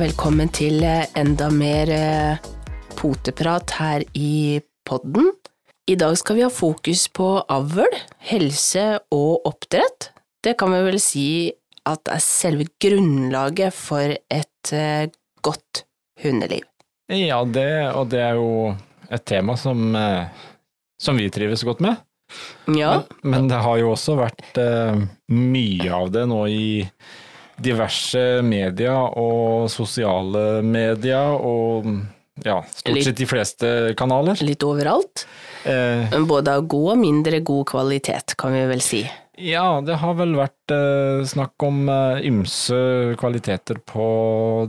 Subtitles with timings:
[0.00, 2.38] og velkommen til eh, enda mer eh,
[2.96, 4.56] poteprat her i
[4.88, 5.28] podden.
[5.92, 7.98] I dag skal vi ha fokus på avl,
[8.30, 10.08] helse og oppdrett.
[10.40, 11.26] Det kan vi vel si
[11.84, 15.12] at er selve grunnlaget for et eh,
[15.44, 15.84] godt
[16.24, 16.64] hundeliv.
[17.12, 18.72] Ja, det, og det er jo
[19.12, 19.92] et tema som,
[20.96, 22.00] som vi trives godt med.
[22.72, 23.02] Ja.
[23.20, 24.64] Men, men, det har jo også vært
[25.28, 26.70] mye av det nå i
[27.60, 31.88] diverse media og sosiale media og
[32.44, 34.40] ja, stort litt, sett de fleste kanaler.
[34.44, 35.26] Litt overalt.
[35.68, 39.02] Eh, Både av god og mindre god kvalitet, kan vi vel si.
[39.40, 42.78] Ja, det har vel vært eh, snakk om eh, ymse
[43.20, 44.06] kvaliteter på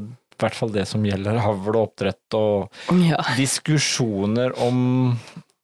[0.02, 3.20] i hvert fall det som gjelder havl og oppdrett, og ja.
[3.38, 4.80] diskusjoner om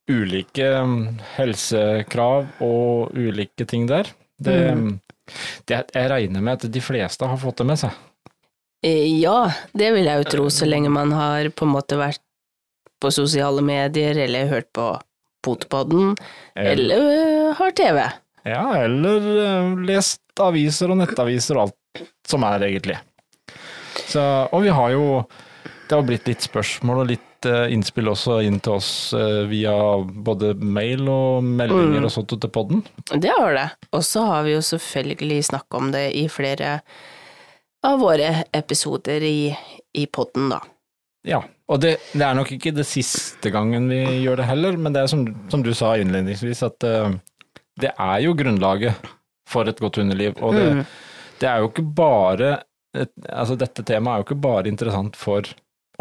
[0.08, 1.00] ulike mm,
[1.34, 4.12] helsekrav og ulike ting der.
[4.38, 4.92] Det, mm.
[5.68, 7.98] Det, jeg regner med at de fleste har fått det med seg?
[8.86, 12.24] Eh, ja, det vil jeg jo tro, så lenge man har på en måte vært
[13.02, 14.92] på sosiale medier eller hørt på
[15.46, 16.16] Potepodden,
[16.58, 18.00] eller, eller har TV.
[18.48, 22.98] Ja, eller eh, lest aviser og nettaviser og alt som er, egentlig.
[24.08, 24.22] Så,
[24.54, 25.06] og vi har jo
[25.88, 29.74] Det har blitt litt spørsmål og litt Eh, innspill også inn til oss eh, via
[30.02, 32.08] både mail og meldinger mm.
[32.08, 32.82] og sånt til podden.
[33.14, 33.68] Det har det.
[33.94, 36.80] Og så har vi jo selvfølgelig snakka om det i flere
[37.86, 39.52] av våre episoder i,
[39.94, 40.62] i podden, da.
[41.28, 44.96] Ja, og det, det, er nok ikke det siste gangen vi gjør det heller, men
[44.96, 47.12] det er som, som du sa innledningsvis, at uh,
[47.78, 49.10] det er jo grunnlaget
[49.48, 50.40] for et godt hundeliv.
[50.42, 50.84] Og det, mm.
[51.44, 52.54] det er jo ikke bare
[52.98, 55.46] et, Altså, dette temaet er jo ikke bare interessant for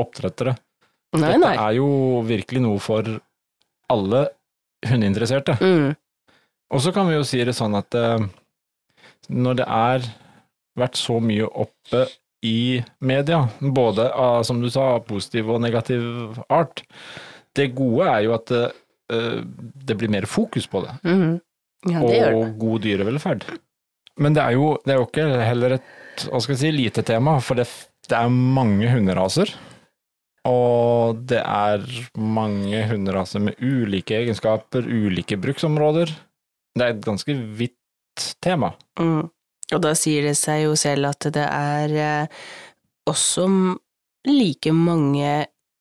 [0.01, 0.55] oppdrettere.
[1.15, 1.55] Nei, Dette nei.
[1.55, 1.89] er jo
[2.27, 3.07] virkelig noe for
[3.93, 4.23] alle
[4.87, 5.57] hundeinteresserte.
[5.63, 5.95] Mm.
[6.75, 8.27] Og så kan vi jo si det sånn at eh,
[9.33, 10.09] når det er
[10.77, 12.07] vært så mye oppe
[12.47, 16.83] i media, både av, som du sa, positiv og negativ art,
[17.57, 18.65] det gode er jo at det,
[19.15, 19.39] eh,
[19.89, 20.99] det blir mer fokus på det.
[21.07, 21.39] Mm.
[21.87, 22.51] Ja, det og det.
[22.61, 23.47] god dyrevelferd.
[24.21, 27.03] Men det er jo, det er jo ikke heller et hva skal jeg si, lite
[27.05, 27.67] tema, for det,
[28.09, 29.51] det er mange hunderaser.
[30.47, 31.83] Og det er
[32.19, 36.13] mange hunderaser med ulike egenskaper, ulike bruksområder.
[36.77, 38.73] Det er et ganske vidt tema.
[39.01, 39.27] Mm.
[39.75, 42.43] Og da sier det seg jo selv at det er eh,
[43.11, 43.49] også
[44.29, 45.33] like mange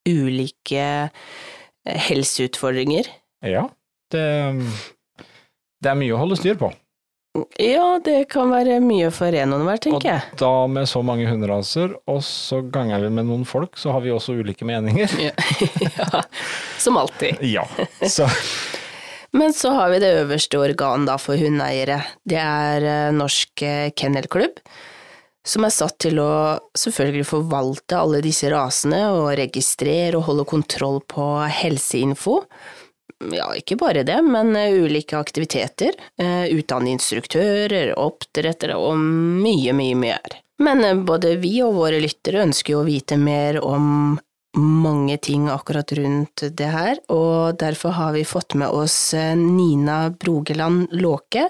[0.09, 3.11] ulike eh, helseutfordringer.
[3.45, 3.67] Ja,
[4.13, 4.25] det,
[5.83, 6.71] det er mye å holde styr på.
[7.59, 10.23] Ja, det kan være mye for en og enhver, tenker jeg.
[10.35, 14.03] Og da med så mange hunderaser, og så ganger vi med noen folk, så har
[14.05, 15.11] vi også ulike meninger.
[15.99, 16.23] ja,
[16.79, 17.43] som alltid.
[17.43, 17.67] Ja,
[18.01, 18.29] så...
[19.35, 21.99] Men så har vi det øverste organ da for hundeeiere.
[22.23, 24.61] Det er eh, Norsk eh, Kennelklubb,
[25.45, 31.01] som er satt til å selvfølgelig forvalte alle disse rasene og registrere og holde kontroll
[31.11, 32.39] på helseinfo
[33.23, 39.95] ja, ikke bare det, men eh, ulike aktiviteter, eh, utdanne instruktører, oppdrettere og mye, mye
[39.99, 40.39] mer.
[40.63, 44.17] Men eh, både vi og våre lyttere ønsker jo å vite mer om
[44.55, 50.95] mange ting akkurat rundt det her, og derfor har vi fått med oss Nina Brogeland
[50.95, 51.49] Låke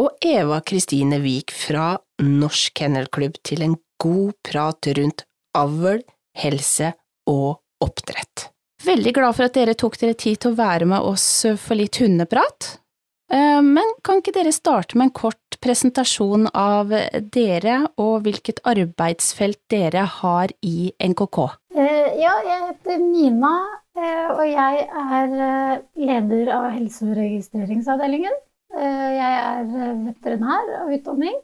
[0.00, 1.90] og Eva Kristine Wiik fra
[2.24, 6.00] Norsk Kennelklubb til en god prat rundt avl,
[6.40, 6.94] helse
[7.28, 8.48] og oppdrett.
[8.84, 11.24] Veldig glad for at dere tok dere tid til å være med oss
[11.62, 12.76] for litt hundeprat.
[13.32, 16.92] Eh, men kan ikke dere starte med en kort presentasjon av
[17.34, 21.40] dere og hvilket arbeidsfelt dere har i NKK?
[21.74, 23.54] Eh, ja, jeg heter Nina,
[23.98, 28.42] eh, og jeg er leder av helse- og registreringsavdelingen.
[28.76, 29.68] Jeg er
[30.04, 31.36] veterinær av utdanning.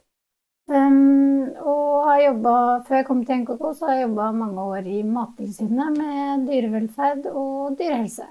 [0.71, 4.85] Um, og har jobbet, før jeg kom til NKK, så har jeg jobba mange år
[4.87, 8.29] i Mattilsynet med dyrevelferd og dyrehelse.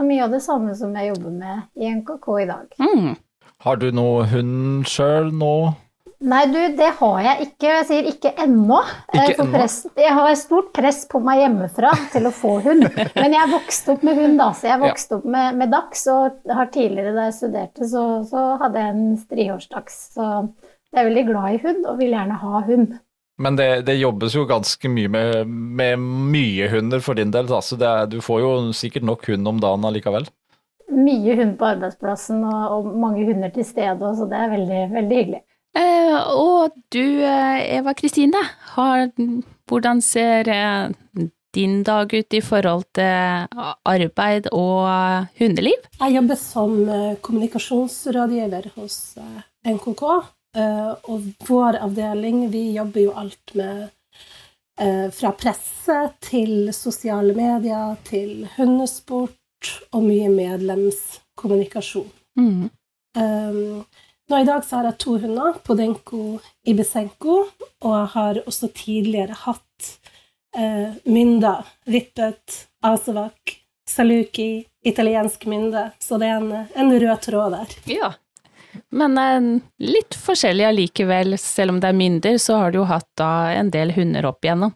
[0.00, 2.74] er mye av det samme som jeg jobber med i NKK i dag.
[2.80, 3.14] Mm.
[3.60, 5.54] Har du noe hund sjøl nå?
[6.20, 7.68] Nei, du, det har jeg ikke.
[7.68, 8.80] Jeg sier ikke ennå.
[9.14, 9.60] Ikke ennå?
[9.96, 12.84] Jeg har stort press på meg hjemmefra til å få hund.
[13.14, 14.50] Men jeg vokste opp med hund, da.
[14.56, 15.20] Så jeg vokste ja.
[15.20, 19.16] opp med, med dags, og har tidligere, da jeg studerte, så, så hadde jeg en
[19.22, 19.96] striårsdags.
[20.18, 20.28] Så
[20.90, 22.98] jeg er veldig glad i hund og vil gjerne ha hund.
[23.40, 26.02] Men det, det jobbes jo ganske mye med, med
[26.34, 29.86] mye hunder for din del, så er, du får jo sikkert nok hund om dagen
[29.88, 30.26] allikevel?
[30.90, 35.20] Mye hund på arbeidsplassen og, og mange hunder til stede, så det er veldig, veldig
[35.22, 35.40] hyggelig.
[35.78, 38.42] Eh, og du eh, Eva Kristine,
[39.70, 43.46] hvordan ser eh, din dag ut i forhold til
[43.88, 45.88] arbeid og hundeliv?
[46.02, 48.98] Jeg jobber som eh, kommunikasjonsrådgiver hos
[49.64, 50.04] NKK.
[50.56, 53.88] Uh, og vår avdeling, vi jobber jo alt med
[54.80, 62.08] eh, fra presse til sosiale medier til hundesport og mye medlemskommunikasjon.
[62.40, 62.70] Mm.
[63.18, 63.84] Um,
[64.30, 67.36] nå I dag så har jeg to hunder, Podenko Ibisenko,
[67.82, 69.90] og jeg har også tidligere hatt
[70.56, 71.60] uh, mynda,
[71.90, 73.56] Vippet, Asevak,
[73.90, 77.78] Saluki, italiensk mynde, så det er en, en rød tråd der.
[77.90, 78.12] Ja.
[78.90, 79.48] Men eh,
[79.86, 83.70] litt forskjellig allikevel, selv om det er mynder, så har du jo hatt da en
[83.74, 84.74] del hunder opp igjennom.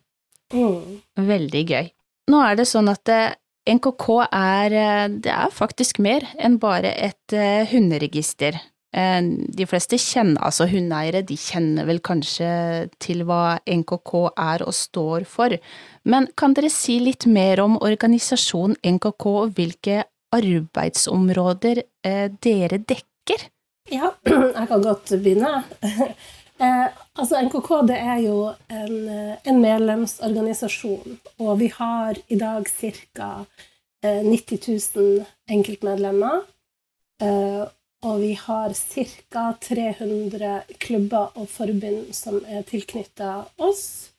[0.55, 1.01] Mm.
[1.31, 1.89] Veldig gøy.
[2.31, 3.35] Nå er det sånn at eh,
[3.75, 7.37] NKK er, eh, det er faktisk mer enn bare et
[7.73, 8.61] hunderegister.
[8.95, 12.47] De fleste kjenner, altså hundeeiere, de kjenner vel kanskje
[13.03, 15.57] til hva NKK er og står for,
[16.07, 20.05] men kan dere si litt mer om organisasjonen NKK og hvilke
[20.39, 21.83] arbeidsområder
[22.47, 23.49] dere dekker?
[23.93, 24.15] Ja,
[24.59, 25.61] jeg kan godt begynne.
[26.63, 26.87] Eh,
[27.19, 28.35] altså NKK det er jo
[28.71, 33.31] en, eh, en medlemsorganisasjon, og vi har i dag ca.
[34.07, 34.61] Eh, 90
[34.95, 36.45] 000 enkeltmedlemmer.
[37.27, 37.67] Eh,
[38.07, 39.45] og vi har ca.
[39.67, 44.13] 300 klubber og forbund som er tilknytta oss.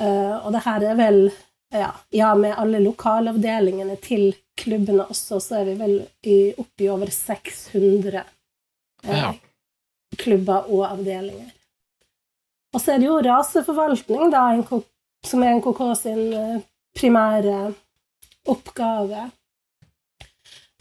[0.00, 1.24] Eh, og det her er vel
[1.68, 7.12] ja, ja, med alle lokalavdelingene til klubbene også, så er vi vel i, oppe over
[7.12, 8.24] 600
[9.06, 9.34] eh, Ja.
[10.16, 11.50] klubber og avdelinger.
[12.74, 14.62] Og så er det jo raseforvaltning, da,
[15.24, 16.60] som er NKK sin eh,
[16.98, 17.74] primære
[18.48, 19.30] oppgave.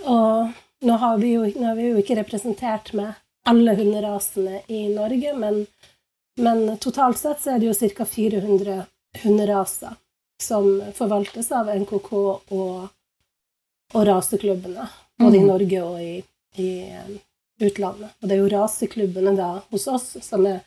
[0.03, 0.49] Og
[0.81, 3.13] nå, har vi jo, nå er vi jo ikke representert med
[3.45, 5.65] alle hunderasene i Norge, men,
[6.41, 8.05] men totalt sett så er det jo ca.
[8.05, 8.85] 400
[9.23, 9.97] hunderaser
[10.41, 12.87] som forvaltes av NKK og,
[13.93, 14.87] og raseklubbene,
[15.19, 15.47] både i Mhm.
[15.51, 16.23] Norge og i,
[16.57, 17.11] i eh,
[17.61, 18.11] utlandet.
[18.21, 20.61] Og det er jo raseklubbene da hos oss som er,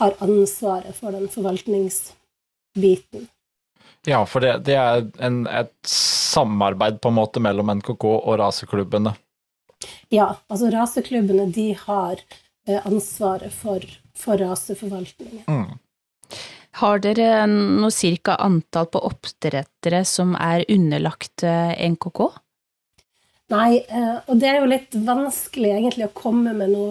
[0.00, 3.28] har ansvaret for den forvaltningsbiten.
[4.06, 9.14] Ja, for det, det er en, et samarbeid på en måte mellom NKK og raseklubbene.
[10.14, 12.22] Ja, altså raseklubbene de har
[12.68, 13.84] eh, ansvaret for,
[14.16, 15.44] for raseforvaltningen.
[15.46, 15.76] Mm.
[16.78, 22.28] Har dere noe cirka antall på oppdrettere som er underlagt eh, NKK?
[23.48, 26.90] Nei, eh, og det er jo litt vanskelig egentlig å komme med noe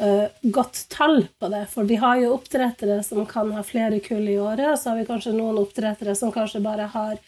[0.00, 4.24] eh, godt tall på det, for vi har jo oppdrettere som kan ha flere kull
[4.24, 7.18] i året, og så har vi kanskje noen oppdrettere som kanskje bare har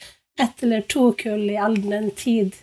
[0.40, 2.56] ett eller to kull i allmenn tid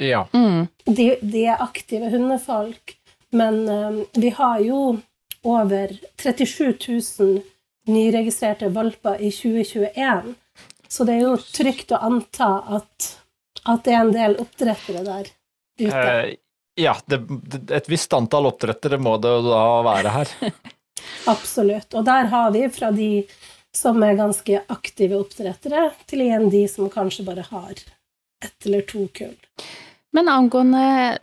[0.00, 0.26] Ja.
[0.32, 0.66] Mm.
[0.84, 2.96] de, de er aktive hundefolk,
[3.36, 4.80] men eh, vi har jo
[5.44, 6.72] over 37
[7.20, 7.42] 000
[7.90, 10.32] nyregistrerte valper i 2021,
[10.88, 12.48] så det er jo trygt å anta
[12.80, 13.10] at,
[13.68, 15.28] at det er en del oppdrettere der
[15.80, 16.00] ute.
[16.00, 16.34] Eh,
[16.80, 17.20] ja, det,
[17.76, 20.34] et visst antall oppdrettere må det jo da være her.
[21.32, 21.92] Absolutt.
[21.98, 23.12] Og der har vi fra de
[23.76, 27.76] som er ganske aktive oppdrettere, til igjen de som kanskje bare har
[28.42, 29.36] ett eller to kull.
[30.16, 31.18] Men angående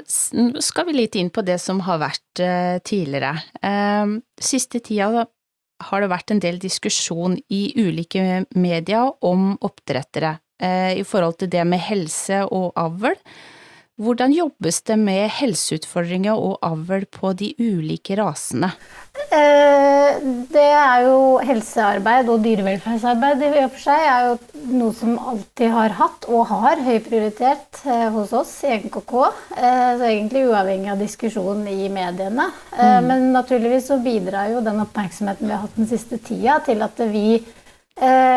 [0.64, 3.34] skal vi litt inn på det som har vært eh, tidligere.
[3.60, 5.26] Eh, siste tida
[5.88, 11.52] har det vært en del diskusjon i ulike medier om oppdrettere eh, i forhold til
[11.52, 13.18] det med helse og avl.
[13.98, 18.70] Hvordan jobbes det med helseutfordringer og avl på de ulike rasene?
[19.34, 20.22] Eh,
[20.54, 24.38] Det er jo helsearbeid og dyrevelferdsarbeid i og for seg er jo
[24.78, 29.14] noe som alltid har hatt og har høy prioritet eh, hos oss i NKK.
[29.58, 32.52] Eh, Så egentlig uavhengig av diskusjonen i mediene.
[32.78, 33.08] Mm.
[33.10, 37.02] Men naturligvis så bidrar jo den oppmerksomheten vi har hatt den siste tida til at
[37.10, 37.42] vi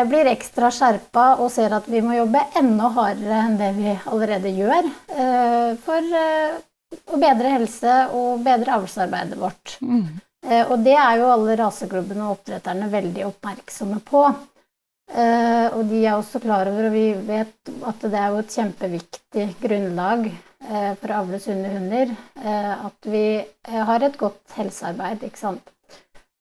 [0.09, 4.49] blir ekstra skjerpa og ser at vi må jobbe enda hardere enn det vi allerede
[4.57, 6.55] gjør eh, for eh,
[7.13, 9.75] å bedre helse og bedre avlsarbeidet vårt.
[10.49, 14.23] Eh, Og det er jo alle raseklubbene og oppdretterne veldig oppmerksomme på.
[15.13, 18.55] Eh, Og de er også klar over, og vi vet at det er jo et
[18.57, 24.57] kjempeviktig grunnlag eh, for å avle sunne hunder, eh, at vi eh, har et godt
[24.57, 25.69] helsearbeid, ikke sant.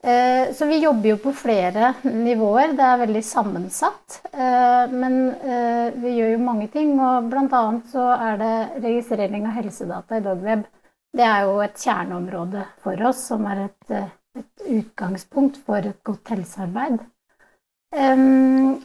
[0.03, 4.21] Eh, Så vi jobber jo på flere nivåer, det er veldig sammensatt.
[4.33, 9.59] eh, Men eh, vi gjør jo mange ting, og annet så er det registrering av
[9.61, 10.65] helsedata i Dogweb.
[11.13, 13.91] Det er jo et kjerneområde for oss, som er et,
[14.39, 17.01] et utgangspunkt for et godt helsearbeid.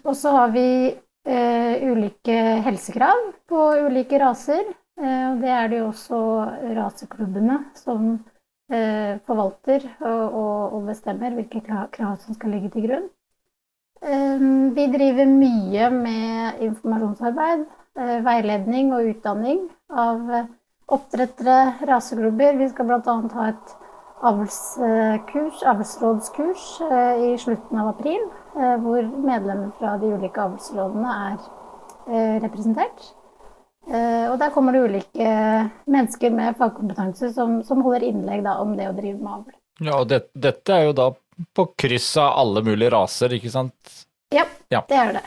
[0.05, 0.67] Og så har vi
[1.85, 4.65] ulike helsekrav på ulike raser.
[4.97, 6.17] og det er det jo også
[6.79, 8.34] raseklubbene som eh,
[8.67, 13.05] forvalter og, bestemmer hvilke krav som skal ligge til grunn.
[14.75, 17.65] Vi driver mye med informasjonsarbeid,
[17.99, 20.49] eh, veiledning og utdanning av eh,
[20.87, 21.57] oppdrettere,
[21.89, 22.57] raseklubber.
[22.59, 23.15] Vi skal bl.a.
[23.37, 23.75] ha et
[24.25, 28.21] avlskurs, avlsrådskurs eh, i slutten av april.
[28.55, 31.37] eh, hvor medlemmer fra de ulike avlsrådene er
[32.07, 33.09] eh, representert.
[33.85, 35.27] Eh, og der kommer det ulike
[35.91, 39.53] mennesker med fagkompetanse som, som holder innlegg da, om det å drive med avl.
[39.85, 41.09] Ja, og det, dette er jo da
[41.55, 43.95] på kryss av alle mulige raser, ikke sant?
[44.33, 44.81] Ja, Ja.
[44.89, 45.23] det er det.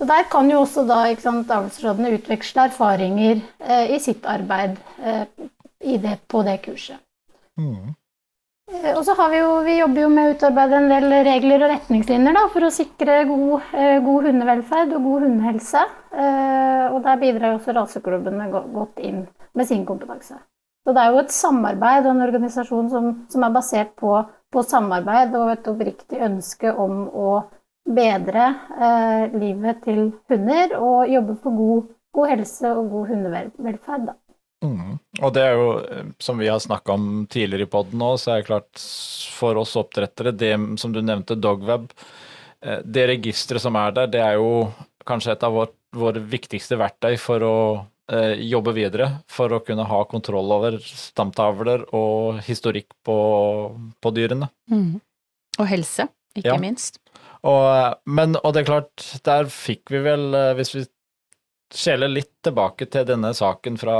[0.00, 5.26] Så der kan jo også da avlsrådene utveksle erfaringer eh, i sitt arbeid eh,
[5.84, 6.98] i det, på det kurset.
[7.60, 7.92] Mm.
[8.72, 11.64] Eh, Og så har vi jo, vi jobber jo med å utarbeide en del regler
[11.64, 15.82] og retningslinjer da, for å sikre god, eh, god hundevelferd og god hundehelse.
[16.12, 20.36] Eh, Og der bidrar også raseklubbene godt inn med sin kompetanse.
[20.84, 24.62] Så det er jo et samarbeid og en organisasjon som, som er basert på, på
[24.66, 27.44] samarbeid og et oppriktig ønske om å
[27.86, 28.48] bedre
[28.78, 34.06] eh, livet til hunder og jobbe for god, god helse og god hundevelferd.
[34.10, 34.16] Da.
[34.62, 34.98] Mm.
[35.20, 38.34] Og det er jo, eh, som vi har snakka om tidligere i poden nå, så
[38.36, 38.82] er det klart
[39.34, 41.90] for oss oppdrettere, det som du nevnte, Dogweb,
[42.62, 44.70] eh, det registeret som er der, det er jo
[45.08, 47.56] kanskje et av vår, våre viktigste verktøy for å
[48.12, 53.18] eh, jobbe videre, for å kunne ha kontroll over stamtavler og historikk på,
[54.00, 54.48] på dyrene.
[54.70, 55.00] Mm.
[55.58, 56.58] Og helse, ikke Ja.
[56.62, 57.00] minst.
[57.42, 60.86] Og, men, og det er klart, der fikk vi vel, eh, hvis vi
[61.74, 63.96] skjeler litt tilbake til denne saken fra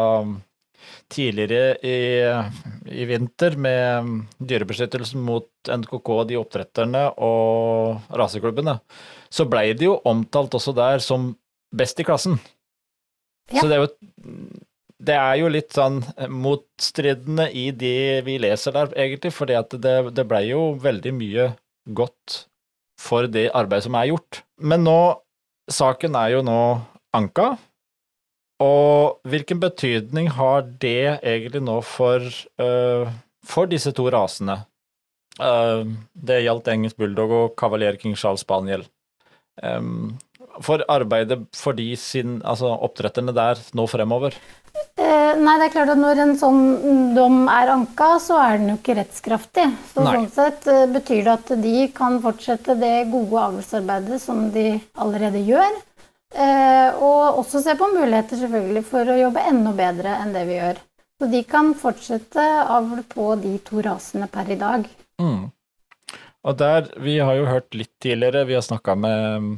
[1.12, 1.96] tidligere i,
[2.92, 4.10] i vinter med
[4.40, 8.78] dyrebeskyttelsen mot NKK, de oppdretterne og raseklubbene,
[9.32, 11.32] så ble det jo omtalt også der som
[11.72, 12.38] best i klassen.
[13.50, 13.62] Ja.
[13.62, 13.90] Så det er jo
[15.02, 15.98] det er jo litt sånn
[16.30, 21.48] motstridende i det vi leser der, egentlig, fordi det, det ble jo veldig mye
[21.90, 22.44] godt
[23.02, 24.42] for det arbeidet som er gjort.
[24.62, 24.98] Men nå,
[25.72, 26.60] saken er jo nå
[27.18, 27.56] anka,
[28.62, 32.24] og hvilken betydning har det egentlig nå for,
[32.62, 33.10] uh,
[33.46, 34.62] for disse to rasene?
[35.40, 38.84] Uh, det gjaldt engelsk bulldog og kavaler king charles spaniel.
[39.62, 40.18] Um,
[40.60, 44.36] for arbeidet for de sin, altså oppdretterne der nå fremover?
[44.96, 46.62] Eh, nei, det er klart at når en sånn
[47.16, 49.66] dom er anka, så er den jo ikke rettskraftig.
[49.92, 50.14] Så Nei.
[50.16, 54.66] sånn sett eh, betyr det at de kan fortsette det gode avlsarbeidet som de
[55.00, 55.80] allerede gjør.
[56.32, 60.56] Eh, og også se på muligheter selvfølgelig for å jobbe enda bedre enn det vi
[60.56, 60.80] gjør.
[61.20, 64.86] Så de kan fortsette avl på de to rasene per i dag.
[65.22, 65.50] Mm.
[66.42, 69.52] Og der, vi har jo hørt litt tidligere, vi har snakka med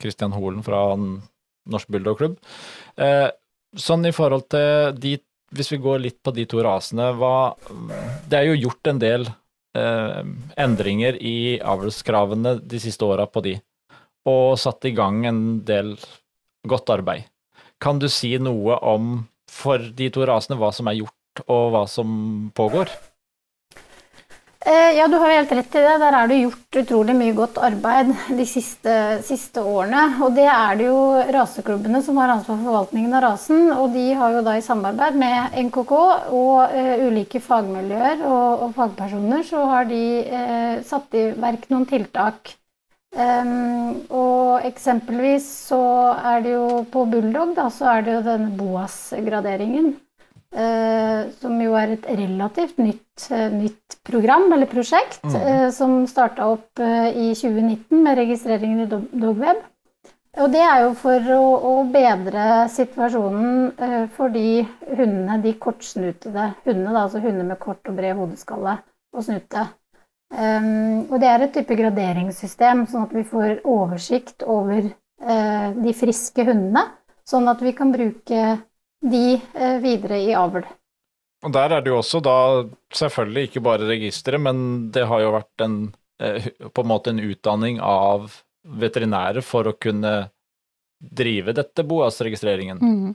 [0.00, 2.36] Kristian Holen fra Norsk Bulldogklubb.
[3.00, 3.26] Eh,
[3.76, 5.16] sånn i forhold til de,
[5.56, 7.56] hvis vi går litt på de to rasene, hva
[8.30, 9.26] Det er jo gjort en del
[9.74, 10.22] eh,
[10.56, 13.56] endringer i avlskravene de siste åra på de,
[14.30, 15.94] og satt i gang en del
[16.68, 17.28] godt arbeid.
[17.80, 19.12] Kan du si noe om,
[19.50, 22.92] for de to rasene, hva som er gjort, og hva som pågår?
[24.60, 25.92] Eh, Ja, du har helt rett i det.
[26.02, 28.92] Der er det gjort utrolig mye godt arbeid de siste,
[29.24, 30.02] siste årene.
[30.20, 30.98] Og det er det jo
[31.32, 33.70] raseklubbene som har ansvar for forvaltningen av rasen.
[33.72, 38.76] Og de har jo da i samarbeid med NKK og uh, ulike fagmiljøer og, og
[38.76, 42.52] fagpersoner, så har de uh, satt i verk noen tiltak.
[43.10, 45.80] Em, og eksempelvis så
[46.14, 49.96] er det jo på Bulldog, da, så er det jo denne BOAS-graderingen.
[50.50, 55.36] Uh, som jo er et relativt nytt, uh, nytt program eller prosjekt, mm.
[55.36, 59.60] uh, som starta opp i 2019 med registreringen i Dogweb.
[60.42, 66.96] Og det er jo for å, å bedre situasjonen for de hundene, de kortsnutede hundene,
[66.96, 68.80] da, altså hunder med kort og bred hodeskalle
[69.14, 69.68] og snute.
[70.30, 75.94] Um, og det er et type graderingssystem, sånn at vi får oversikt over uh, de
[75.96, 76.84] friske hundene,
[77.26, 78.44] sånn at vi kan bruke
[79.02, 80.62] de uh, videre i avl.
[81.40, 82.36] Og der er det jo også da
[82.94, 84.62] selvfølgelig ikke bare registeret, men
[84.94, 85.80] det har jo vært en
[86.22, 88.30] uh, på en måte en utdanning av
[88.62, 90.14] veterinærer for å kunne
[91.00, 92.78] drive dette BOAS-registreringen.
[92.78, 93.14] Mm.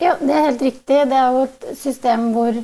[0.00, 0.98] Ja, det er helt riktig.
[1.10, 2.56] Det er jo et system hvor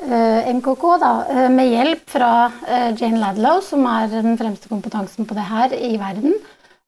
[0.00, 2.32] eh, NKK, da, eh, med hjelp fra
[2.66, 6.34] eh, Jane Ladlow, som er den fremste kompetansen på det her i verden,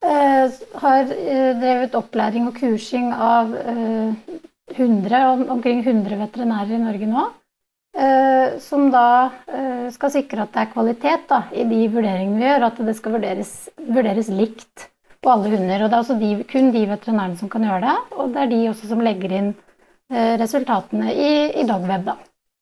[0.03, 4.37] eh, har eh, drevet opplæring og kursing av eh,
[4.75, 7.25] 100, omkring 100 veterinærer i Norge nå.
[7.97, 12.45] eh, Som da eh, skal sikre at det er kvalitet da, i de vurderingene vi
[12.47, 14.89] gjør, at det skal vurderes, vurderes likt
[15.19, 15.81] på alle hunder.
[15.83, 18.53] Og det er også de, kun de veterinærene som kan gjøre det, og det er
[18.53, 19.49] de også som legger inn
[20.13, 22.15] eh, resultatene i, i Dogweb, da.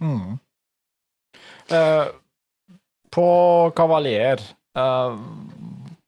[0.03, 0.37] Mm.
[1.73, 2.05] Eh,
[3.11, 3.27] på
[3.75, 4.41] Kavalier,
[4.77, 5.17] eh,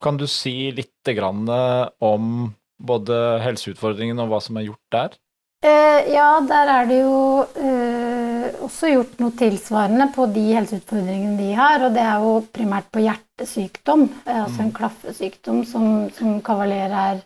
[0.02, 5.18] kan du si litt grann eh, om både helseutfordringen og hva som er gjort der?
[5.60, 7.16] Eh, ja, der er det jo
[7.60, 12.88] eh, også gjort noe tilsvarende på de helseutfordringene de har, og det er jo primært
[12.94, 17.20] på hjertesykdom, eh, altså en klaffesykdom som, som Kavalier er,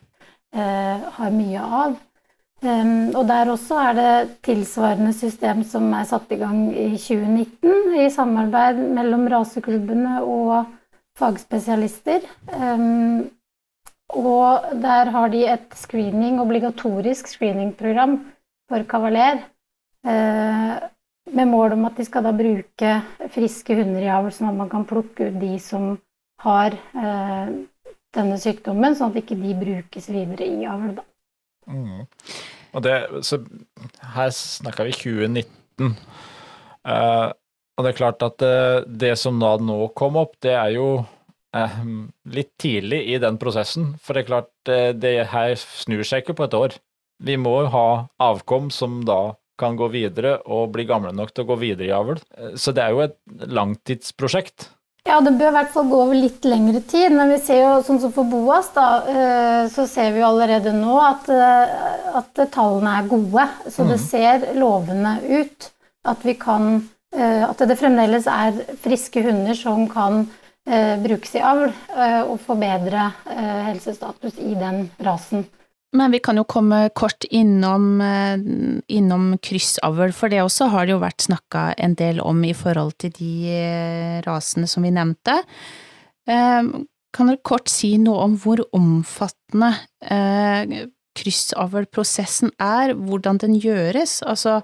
[0.53, 1.93] har mye av.
[2.63, 4.11] Um, og der også er det
[4.47, 10.69] tilsvarende system som er satt i gang i 2019, i samarbeid mellom raseklubbene og
[11.19, 12.23] fagspesialister.
[12.55, 13.27] Um,
[14.15, 18.21] og der har de et screening, obligatorisk screeningprogram
[18.71, 19.43] for kavaler.
[20.07, 20.79] Uh,
[21.35, 22.95] med mål om at de skal da bruke
[23.31, 25.97] friske hunder i avl, sånn at man kan plukke ut de som
[26.43, 27.47] har uh,
[28.15, 30.93] denne sykdommen, sånn at ikke de brukes videre i avl.
[31.01, 31.09] da.
[31.67, 32.05] Mm.
[32.83, 33.39] Det, så
[34.15, 35.95] her snakker vi 2019.
[36.83, 37.31] Uh,
[37.73, 40.75] og det er klart at det, eh, det som da nå kom opp, det er
[40.75, 41.77] jo uh,
[42.29, 43.95] litt tidlig i den prosessen.
[44.01, 46.77] For det er klart, eh, det her snur seg ikke på et år.
[47.23, 47.87] Vi må ha
[48.21, 51.95] avkom som da kan gå videre og bli gamle nok til å gå videre i
[51.97, 52.21] avl.
[52.57, 53.17] Så det er jo et
[53.49, 54.69] langtidsprosjekt.
[55.03, 57.11] Ja, det bør i hvert fall gå over litt lengre tid.
[57.11, 60.71] Men vi ser jo, sånn som for Boas, da, eh, så ser vi jo allerede
[60.77, 63.47] nå at, eh, at tallene er gode.
[63.67, 64.05] Så det mhm.
[64.07, 65.69] ser lovende ut
[66.07, 66.71] at vi kan
[67.15, 70.25] eh, At det fremdeles er friske hunder som kan
[70.63, 71.73] brukes i avl
[72.31, 73.09] og forbedre
[73.67, 75.43] helsestatus i den rasen.
[75.93, 78.39] Men vi kan jo komme kort innom, eh,
[78.97, 82.95] innom kryssavl, for det også har det jo vært snakka en del om i forhold
[82.97, 85.37] til de eh, rasene som vi nevnte.
[86.25, 86.71] Eh,
[87.13, 89.69] kan dere kort si noe om hvor omfattende
[91.13, 94.23] kryssavlprosessen er, hvordan den gjøres?
[94.25, 94.63] Altså,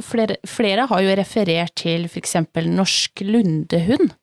[0.00, 4.16] flere, flere har jo referert til for eksempel norsk lundehund.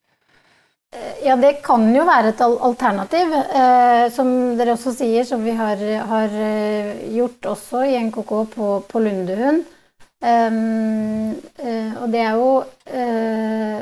[1.23, 3.31] Ja, det kan jo være et alternativ.
[3.33, 4.29] Eh, som
[4.59, 5.79] dere også sier, som vi har,
[6.09, 9.63] har eh, gjort også i NKK på, på Lundehund.
[10.23, 12.51] Um, eh, og det er jo
[12.95, 13.81] eh,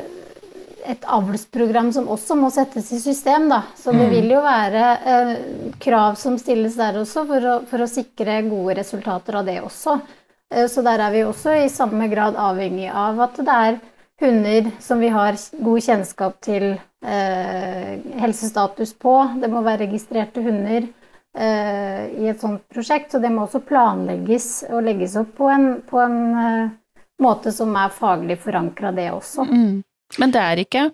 [0.89, 3.61] et avlsprogram som også må settes i system, da.
[3.77, 4.13] Så det mm.
[4.15, 5.33] vil jo være eh,
[5.81, 9.99] krav som stilles der også, for å, for å, sikre gode resultater av det også.
[10.53, 13.81] Eh, så der er vi også i samme grad avhengig av at det er
[14.21, 19.15] hunder som vi har god kjennskap til eh, helsestatus på.
[19.41, 20.85] Det må være registrerte hunder
[21.37, 25.69] eh, i et sånt prosjekt, så det må også planlegges og legges opp på en,
[25.87, 26.73] på en eh,
[27.21, 29.47] måte som er faglig forankra, det også.
[29.49, 29.79] Mm.
[30.19, 30.89] Men det er ikke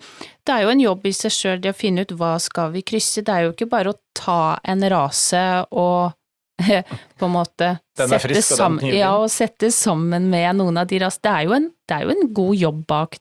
[0.46, 2.84] Det er jo en jobb i seg sjøl det å finne ut hva skal vi
[2.86, 3.24] krysse.
[3.26, 6.14] Det er jo ikke bare å ta en rase og
[7.20, 11.70] på en måte sette, frisk, sammen, ja, og sette sammen med noen av de rasene.
[11.86, 13.20] Det en, er jo en god jobb bak,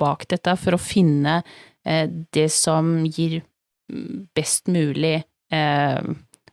[0.00, 3.40] bak, dette for å finne eh, det som gir
[4.34, 5.16] best mulig
[5.52, 6.02] eh,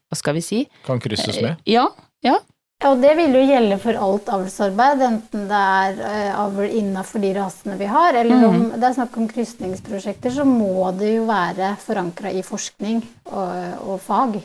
[0.09, 0.63] Hva skal vi si?
[0.87, 1.51] Kan krysses med?
[1.51, 1.85] Eh, ja.
[2.25, 2.39] ja.
[2.87, 5.63] Og Det vil jo gjelde for alt avlsarbeid, enten det
[6.01, 8.69] er avl innafor de rasene vi har, eller om mm.
[8.79, 13.99] det er snakk om krysningsprosjekter, så må det jo være forankra i forskning og, og
[14.01, 14.39] fag.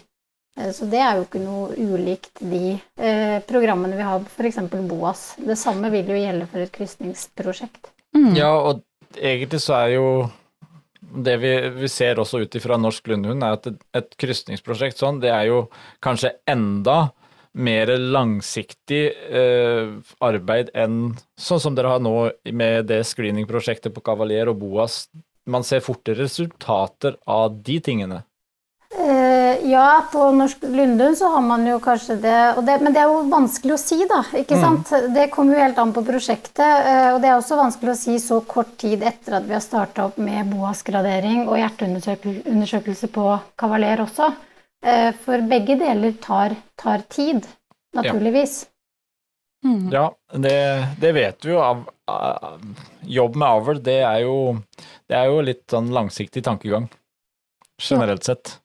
[0.61, 4.61] Eh, så det er jo ikke noe ulikt de eh, programmene vi har f.eks.
[4.75, 5.27] BOAS.
[5.39, 7.91] Det samme vil jo gjelde for et krysningsprosjekt.
[8.15, 8.33] Mm.
[8.39, 8.85] Ja, og
[9.19, 10.09] egentlig så er jo
[11.15, 15.21] det vi, vi ser også ut ifra Norsk Lundehund, er at et, et krysningsprosjekt sånn,
[15.23, 15.61] det er jo
[16.05, 17.13] kanskje enda
[17.55, 19.93] mer langsiktig eh,
[20.27, 22.17] arbeid enn sånn som dere har nå
[22.51, 25.05] med det screeningprosjektet på Cavalier og Boas.
[25.47, 28.25] Man ser fortere resultater av de tingene.
[28.91, 29.24] Eh,
[29.65, 33.23] ja, på Norsk Lundun så har man jo kanskje det, det, Men det er jo
[33.33, 34.21] vanskelig å si, da.
[34.37, 34.65] ikke mm.
[34.65, 34.93] sant?
[35.15, 36.61] Det kommer jo helt an på prosjektet.
[36.65, 39.65] Eh, og det er også vanskelig å si så kort tid etter at vi har
[39.65, 43.27] starta opp med BOAS-gradering og hjerteundersøkelse på
[43.61, 44.31] Kavaler også.
[44.85, 47.49] Eh, for begge deler tar, tar tid,
[47.97, 48.61] naturligvis.
[48.67, 48.71] Ja.
[49.65, 49.89] Mm.
[49.93, 50.57] Ja, det,
[51.01, 51.63] det, vet vi jo.
[51.65, 52.61] Av, av,
[53.09, 54.37] jobb med avl, det er jo,
[55.09, 56.91] det er jo litt sånn langsiktig tankegang.
[57.81, 58.59] Generelt sett.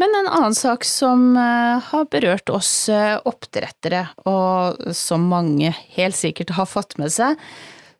[0.00, 6.16] Men en annen sak som eh, har berørt oss eh, oppdrettere, og som mange helt
[6.16, 7.36] sikkert har fått med seg,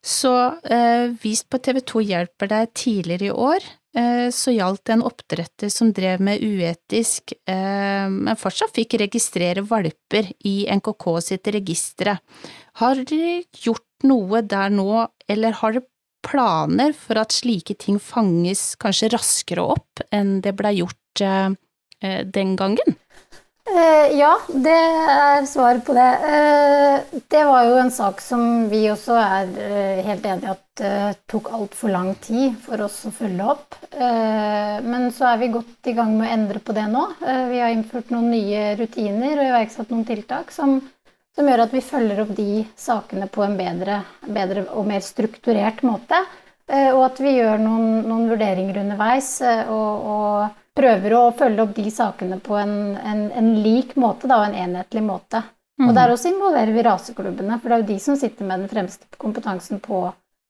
[0.00, 0.32] så
[0.64, 3.68] eh, vist på TV 2 hjelper deg tidligere i år,
[4.30, 11.06] så gjaldt en oppdretter som drev med uetisk, men fortsatt fikk registrere valper i NKK
[11.26, 12.14] sitt registre.
[12.78, 15.88] Har dere gjort noe der nå, eller har dere
[16.22, 21.50] planer for at slike ting fanges kanskje raskere opp enn det blei gjort Eh,
[22.00, 22.96] den gangen?
[23.70, 26.08] Eh, ja, det er svaret på det.
[26.34, 29.52] Eh, det var jo en sak som vi også er
[30.06, 30.82] helt enig i at
[31.30, 33.76] tok altfor lang tid for oss å følge opp.
[33.92, 37.02] Men så er vi godt i gang med å endre på det nå.
[37.20, 40.78] Vi har innført noen nye rutiner og iverksatt noen tiltak som,
[41.36, 45.84] som gjør at vi følger opp de sakene på en bedre, bedre og mer strukturert
[45.84, 46.24] måte.
[46.70, 51.64] Eh, og at vi gjør noen, noen vurderinger underveis eh, og, og, prøver å følge
[51.64, 55.42] opp de sakene på en, en, en lik måte, da, og en enhetlig måte.
[55.80, 55.88] Mm.
[55.88, 58.72] Og Der også involverer vi raseklubbene, for det er jo de som sitter med den
[58.72, 60.02] fremste kompetansen på,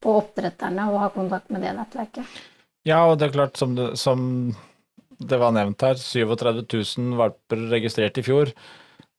[0.02, 2.40] på oppdretterne og har kontakt med det nettverket.
[2.88, 4.22] Ja, og det er klart, som det, som
[5.20, 8.52] det var nevnt her, 37 000 valper registrert i fjor.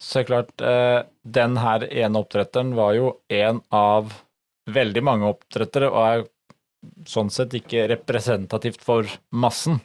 [0.02, 4.16] Så det er klart, eh, den her ene oppdretteren var jo en av
[4.72, 6.26] veldig mange oppdrettere, og er
[7.10, 9.80] sånn sett ikke representativt for massen.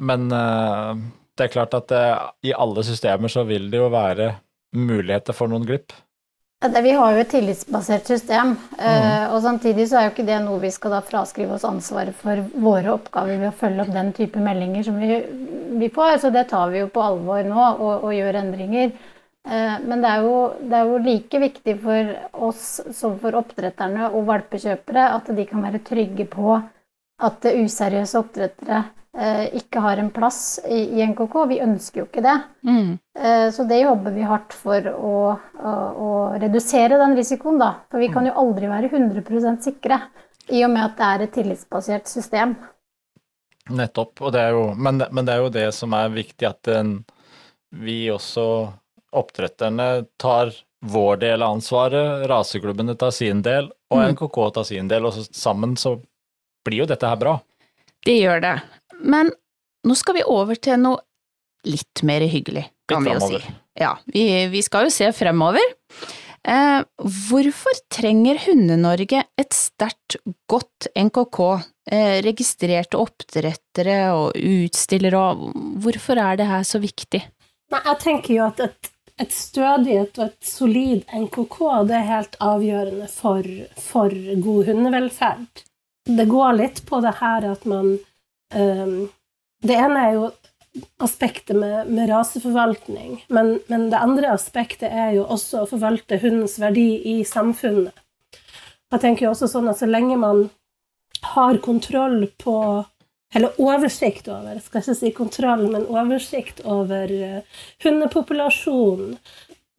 [0.00, 0.94] Men uh,
[1.36, 4.32] det er klart at uh, i alle systemer så vil det jo være
[4.76, 5.92] muligheter for noen glipp.
[6.60, 9.30] Vi har jo et tillitsbasert system, mm.
[9.32, 12.42] og samtidig så er jo ikke det noe vi skal da fraskrive oss ansvaret for
[12.52, 15.22] våre oppgaver ved å følge opp den type meldinger som vi,
[15.80, 16.18] vi får.
[16.20, 18.92] Så det tar vi jo på alvor nå og, og gjør endringer.
[19.48, 22.12] Men det er, jo, det er, jo, like viktig for
[22.50, 26.60] oss som for oppdretterne og valpekjøpere at de kan være trygge på
[27.24, 28.84] at useriøse oppdrettere
[29.58, 31.34] ikke har en plass i, i NKK.
[31.50, 32.36] Vi ønsker jo ikke det.
[32.62, 32.98] Mm.
[33.18, 35.14] Eh, så det jobber vi hardt for å,
[35.58, 37.72] å, å, redusere den risikoen, da.
[37.90, 39.98] For vi kan jo aldri være 100% sikre
[40.50, 42.54] i og med at det er et tillitsbasert system.
[43.70, 44.22] Nettopp.
[44.32, 47.00] Det jo, men, men, det er jo det som er viktig, at den,
[47.70, 48.46] vi også
[49.10, 54.14] oppdretterne tar vår del av ansvaret, raseklubbene tar sin del, og mm.
[54.14, 55.98] NKK tar sin del, og så sammen så
[56.66, 57.36] blir jo dette her bra.
[58.06, 58.54] Det gjør det.
[59.00, 59.32] Men
[59.86, 61.00] nå skal vi over til noe
[61.68, 63.40] litt mer hyggelig, kan vi jo si.
[63.80, 65.64] Ja, vi, vi, skal jo se fremover.
[66.40, 66.78] Eh,
[67.28, 70.16] hvorfor trenger Hunde-Norge et sterkt,
[70.48, 71.40] godt NKK,
[71.92, 75.52] eh, registrerte oppdrettere og utstillere, og
[75.84, 77.20] hvorfor er det her så viktig?
[77.70, 81.58] Nei, jeg tenker jo at et et stødighet og et solid NKK
[81.88, 84.14] det er helt avgjørende for, for
[84.46, 85.64] god hundevelferd.
[86.08, 87.98] Det går litt på det her at man
[88.50, 90.30] Det ene er jo
[91.02, 96.56] aspektet med, med raseforvaltning, men, men, det andre aspektet er jo også å forvalte hundens
[96.62, 97.94] verdi i samfunnet.
[98.90, 100.48] Jeg tenker jo også sånn at så lenge man
[101.34, 102.56] har kontroll på
[103.34, 109.14] eller oversikt over, jeg skal ikke si kontroll, men oversikt over uh, hundepopulasjonen.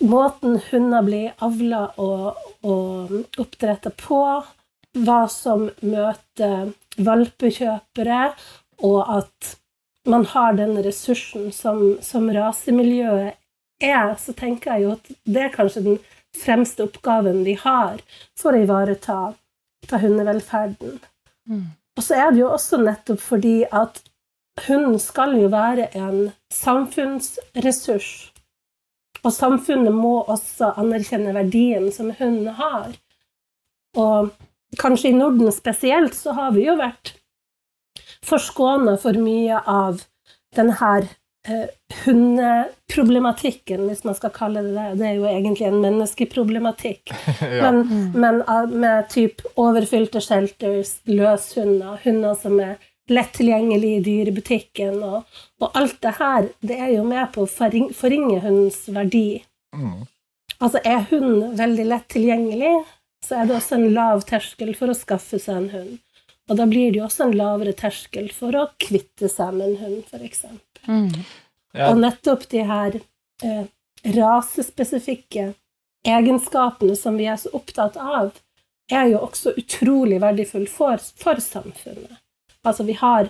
[0.07, 4.21] Måten hunder blir avla og, og oppdretta på.
[5.03, 8.21] Hva som møter valpekjøpere,
[8.81, 9.55] og at
[10.09, 13.37] man har den ressursen som, som rasemiljøet
[13.81, 15.99] er, så tenker jeg jo at det er kanskje den
[16.37, 18.01] fremste oppgaven vi har
[18.39, 19.19] for å ivareta
[19.91, 20.99] hundevelferden.
[21.49, 21.65] Mm.
[21.97, 23.99] Og så er det jo også nettopp fordi at
[24.67, 28.11] hunden skal jo være en samfunnsressurs.
[29.21, 32.95] Og samfunnet må også anerkjenne verdien som hunden har.
[33.99, 34.31] Og
[34.79, 37.13] kanskje i Norden spesielt så har vi jo vært
[38.25, 40.03] forskåna for mye av
[40.55, 40.91] denne
[41.47, 41.67] eh,
[42.03, 44.87] hundeproblematikken, hvis man skal kalle det det.
[44.99, 47.13] Det er jo egentlig en menneskeproblematikk.
[47.41, 47.71] ja.
[47.71, 52.77] Men, men med typ overfylte shelters, løshunder, hunder som er
[53.11, 55.27] lett tilgjengelig i dyrebutikken, og,
[55.59, 59.41] og, alt det her, det er jo med på å forringe hundens verdi.
[59.75, 60.05] Mm.
[60.61, 62.75] Altså, er hunden veldig lett tilgjengelig,
[63.25, 65.99] så er det også en lav terskel for å skaffe seg en hund.
[66.49, 69.77] Og da blir det jo også en lavere terskel for å kvitte seg med en
[69.83, 70.45] hund, f.eks.
[70.87, 71.11] Mm.
[71.77, 71.91] Ja.
[71.91, 73.65] Og nettopp de her eh,
[74.17, 75.51] rasespesifikke
[76.07, 78.33] egenskapene som vi er så opptatt av,
[78.91, 82.17] er jo også utrolig verdifull for, for samfunnet.
[82.67, 83.29] Altså, vi har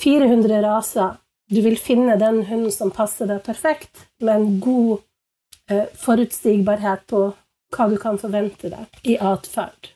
[0.00, 1.20] 400 raser.
[1.50, 5.04] Du vil finne den hunden som passer deg perfekt, med en god
[5.70, 7.26] eh, forutsigbarhet på
[7.74, 9.92] hva du kan forvente deg i atferd.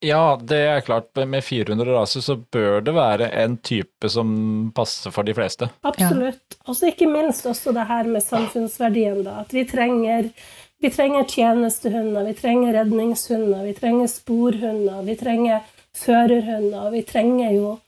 [0.00, 1.16] Ja, det er klart.
[1.28, 5.68] Med 400 raser så bør det være en type som passer for de fleste.
[5.84, 6.56] Absolutt.
[6.64, 9.30] Og så ikke minst også det her med samfunnsverdien, da.
[9.44, 10.30] At vi trenger,
[10.80, 15.60] vi trenger tjenestehunder, vi trenger redningshunder, vi trenger sporhunder, vi trenger
[16.00, 17.78] førerhunder, og vi trenger jo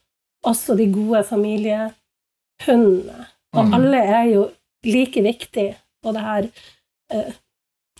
[0.45, 3.25] også de gode familiehundene.
[3.53, 3.73] Og mm.
[3.73, 4.49] alle er jo
[4.85, 5.77] like viktige.
[6.05, 6.43] Og det her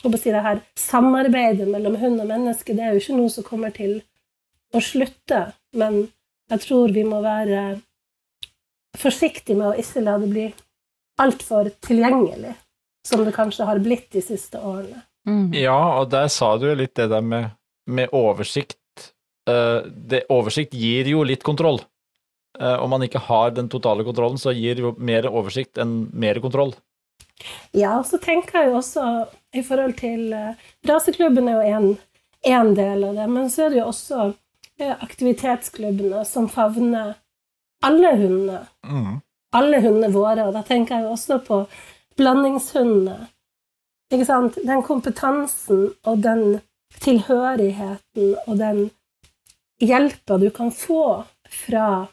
[0.04, 3.48] eh, si det her samarbeidet mellom hund og menneske, det er jo ikke noe som
[3.48, 4.02] kommer til
[4.74, 5.46] å slutte.
[5.78, 6.08] Men
[6.52, 7.64] jeg tror vi må være
[9.00, 10.46] forsiktige med å ikke la det bli
[11.22, 12.54] altfor tilgjengelig,
[13.06, 15.04] som det kanskje har blitt de siste årene.
[15.30, 15.54] Mm.
[15.56, 17.54] Ja, og der sa du jo litt det der med,
[17.88, 18.80] med oversikt.
[19.50, 21.82] Uh, det, oversikt gir jo litt kontroll.
[22.60, 26.40] Uh, om man ikke har den totale kontrollen, så gir jo mer oversikt enn mer
[26.44, 26.76] kontroll.
[27.74, 29.06] Ja, og så tenker jeg jo også
[29.54, 30.56] i forhold til uh,
[30.88, 31.84] Raseklubben er jo
[32.44, 37.14] én del av det, men så er det jo også uh, aktivitetsklubbene som favner
[37.84, 38.64] alle hundene.
[38.88, 39.22] Mm.
[39.54, 41.60] Alle hundene våre, og da tenker jeg jo også på
[42.18, 43.28] blandingshundene.
[44.14, 44.58] Ikke sant?
[44.66, 46.60] Den kompetansen og den
[47.02, 48.84] tilhørigheten og den
[49.82, 52.06] hjelpa du kan få fra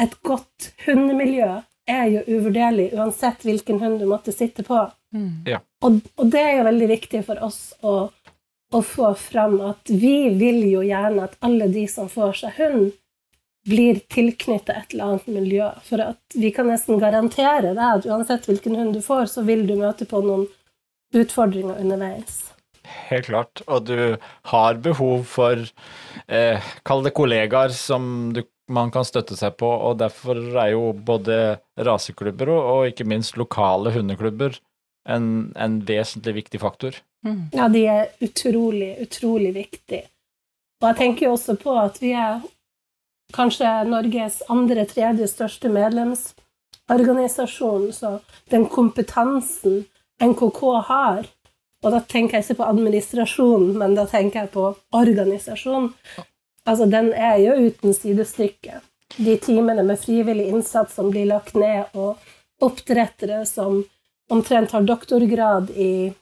[0.00, 4.78] et godt hundemiljø, er jo uvurderlig uansett hvilken hund du måtte sitte på.
[5.12, 5.42] Mm.
[5.48, 5.58] Ja.
[5.80, 7.94] Og, og, det er jo veldig viktig for oss å,
[8.72, 12.90] å, få fram at vi vil jo gjerne at alle de som får seg hund,
[13.68, 15.66] blir tilknyttet et eller annet miljø.
[15.84, 19.66] For at vi kan nesten garantere deg at uansett hvilken hund du får, så vil
[19.68, 20.46] du møte på noen
[21.16, 22.38] utfordringer underveis.
[23.10, 23.60] Helt klart.
[23.68, 24.16] Og du
[24.52, 25.60] har behov for,
[26.28, 30.92] eh, kall det kollegaer som du, man kan støtte seg på, og derfor er jo
[30.92, 34.56] både raseklubber og, og ikke minst lokale hundeklubber
[35.08, 36.94] en, en vesentlig viktig faktor.
[37.26, 37.42] Mm.
[37.52, 40.02] Ja, de er utrolig, utrolig viktige.
[40.80, 42.40] Og jeg tenker jo også på at vi er
[43.36, 48.18] kanskje Norges andre, tredje største medlemsorganisasjon, så
[48.50, 49.84] den kompetansen
[50.20, 51.24] NKK har
[51.80, 55.88] og da tenker jeg ikke på administrasjon, men da tenker jeg på organisasjon.
[56.68, 58.82] Altså, den er jo uten sidestykke.
[59.16, 62.20] De timene med frivillig innsats som blir lagt ned, og
[62.60, 63.80] oppdrettere som
[64.30, 66.12] omtrent har doktorgrad i,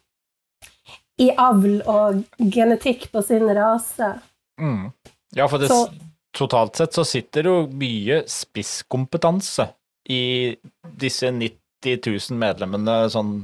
[1.21, 2.23] i avl og
[2.55, 4.12] genetikk på sin rase.
[4.61, 4.90] Mm.
[5.37, 5.90] Ja, for det, Så-
[6.37, 9.68] totalt sett så sitter jo mye spisskompetanse
[10.09, 10.57] i
[10.99, 13.35] disse 90 000 medlemmene sånn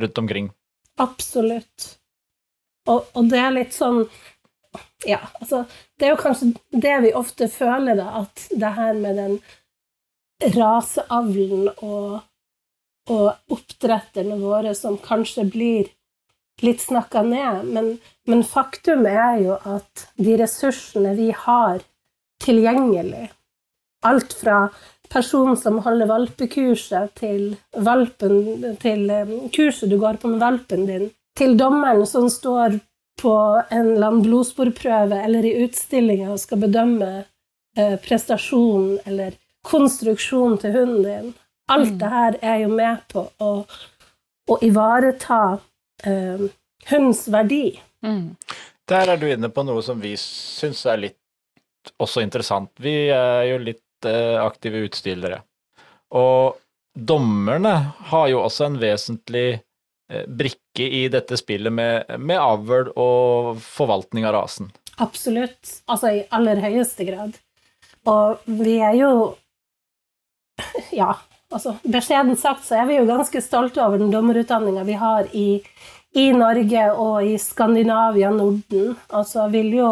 [0.00, 0.50] rundt omkring.
[1.00, 1.96] Absolutt.
[2.88, 4.02] Og, og det er litt sånn
[5.06, 5.60] Ja, altså
[5.98, 6.48] Det er jo kanskje
[6.82, 9.36] det vi ofte føler, da, at det her med den
[10.56, 12.22] raseavlen og,
[13.10, 15.90] og oppdretterne våre som kanskje blir
[16.62, 17.88] litt snakka ned, men,
[18.28, 21.82] men faktum er jo at de ressursene vi har
[22.42, 23.30] tilgjengelig,
[24.06, 24.68] alt fra
[25.12, 31.10] personen som holder valpekurset, til, valpen, til eh, kurset du går på med valpen din,
[31.38, 32.78] til dommeren som står
[33.20, 33.34] på
[33.70, 37.10] en eller annen blodsporprøve eller i utstillinga og skal bedømme
[37.76, 39.36] eh, prestasjonen eller
[39.66, 41.32] konstruksjonen til hunden din.
[41.70, 41.98] Alt Mm.
[41.98, 43.50] det her er jo med på å,
[44.50, 45.58] å ivareta
[46.04, 46.42] eh,
[46.90, 47.80] hundens verdi.
[48.04, 48.36] Mm.
[48.88, 51.18] Der er du inne på noe som vi syns er litt
[52.02, 52.70] også interessant.
[52.82, 55.40] Vi er jo litt eh, aktive utstillere.
[56.10, 56.58] Og
[56.98, 57.72] dommerne
[58.10, 59.46] har jo også en vesentlig
[60.10, 64.72] eh, brikke i dette spillet med, med avl og forvaltning av rasen.
[65.00, 65.78] Absolutt.
[65.88, 67.38] Altså i aller høyeste grad.
[68.10, 69.12] Og vi er jo
[70.92, 71.14] Ja,
[71.52, 75.48] altså beskjedent sagt så er vi jo ganske stolte over den dommerutdanninga vi har i,
[76.18, 78.94] i Norge og i Skandinavia, Norden.
[79.08, 79.90] Altså vil jo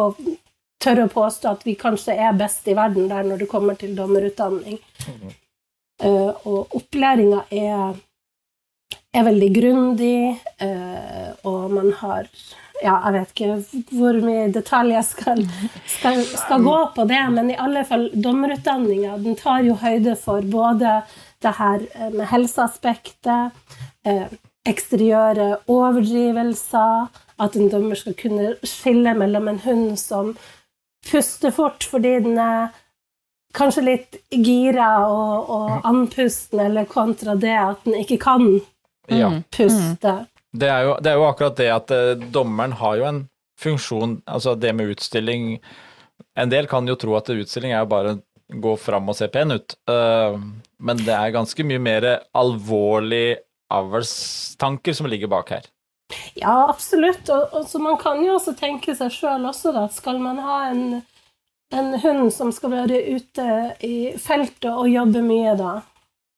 [0.80, 3.92] tørre å påstå at vi kanskje er best i verden der når det kommer til
[3.96, 4.80] dommerutdanning.
[6.00, 7.98] Eh, og opplæringa er,
[9.12, 10.16] er veldig grundig,
[10.64, 12.30] uh, og man har
[12.80, 15.42] ja, jeg vet ikke hvor mye detalj jeg skal,
[15.98, 20.46] skal, skal gå på det, men i alle fall dommerutdanninga den tar jo høyde for
[20.48, 21.02] både
[21.42, 23.56] det her eh, med helseaspektet,
[24.06, 24.26] eh,
[24.68, 27.08] eksteriøre overdrivelser,
[27.40, 30.34] at en dommer skal kunne skille mellom en hund som
[31.08, 32.68] puster fort fordi den er
[33.56, 38.50] kanskje litt gira og, og andpusten, eller kontra det at den ikke kan
[39.10, 39.26] Ja.
[39.32, 39.42] Mm.
[39.50, 40.12] puste.
[40.52, 43.20] Det er, jo, det er jo akkurat det at eh, dommeren har jo en
[43.58, 45.58] funksjon, altså det med utstilling
[46.38, 48.12] En del kan jo tro at utstilling er jo bare
[48.62, 50.36] gå fram og se pen ut, eh,
[50.80, 53.36] men det er ganske mye mer alvorlig
[53.70, 55.68] avlstanker som ligger bak her.
[56.34, 57.28] Ja, absolutt.
[57.30, 60.56] Og, og så man kan jo også tenke seg sjøl også, da, skal man ha
[60.72, 60.84] en,
[61.76, 63.46] en hund som skal være ute
[63.86, 65.76] i feltet og jobbe mye, da,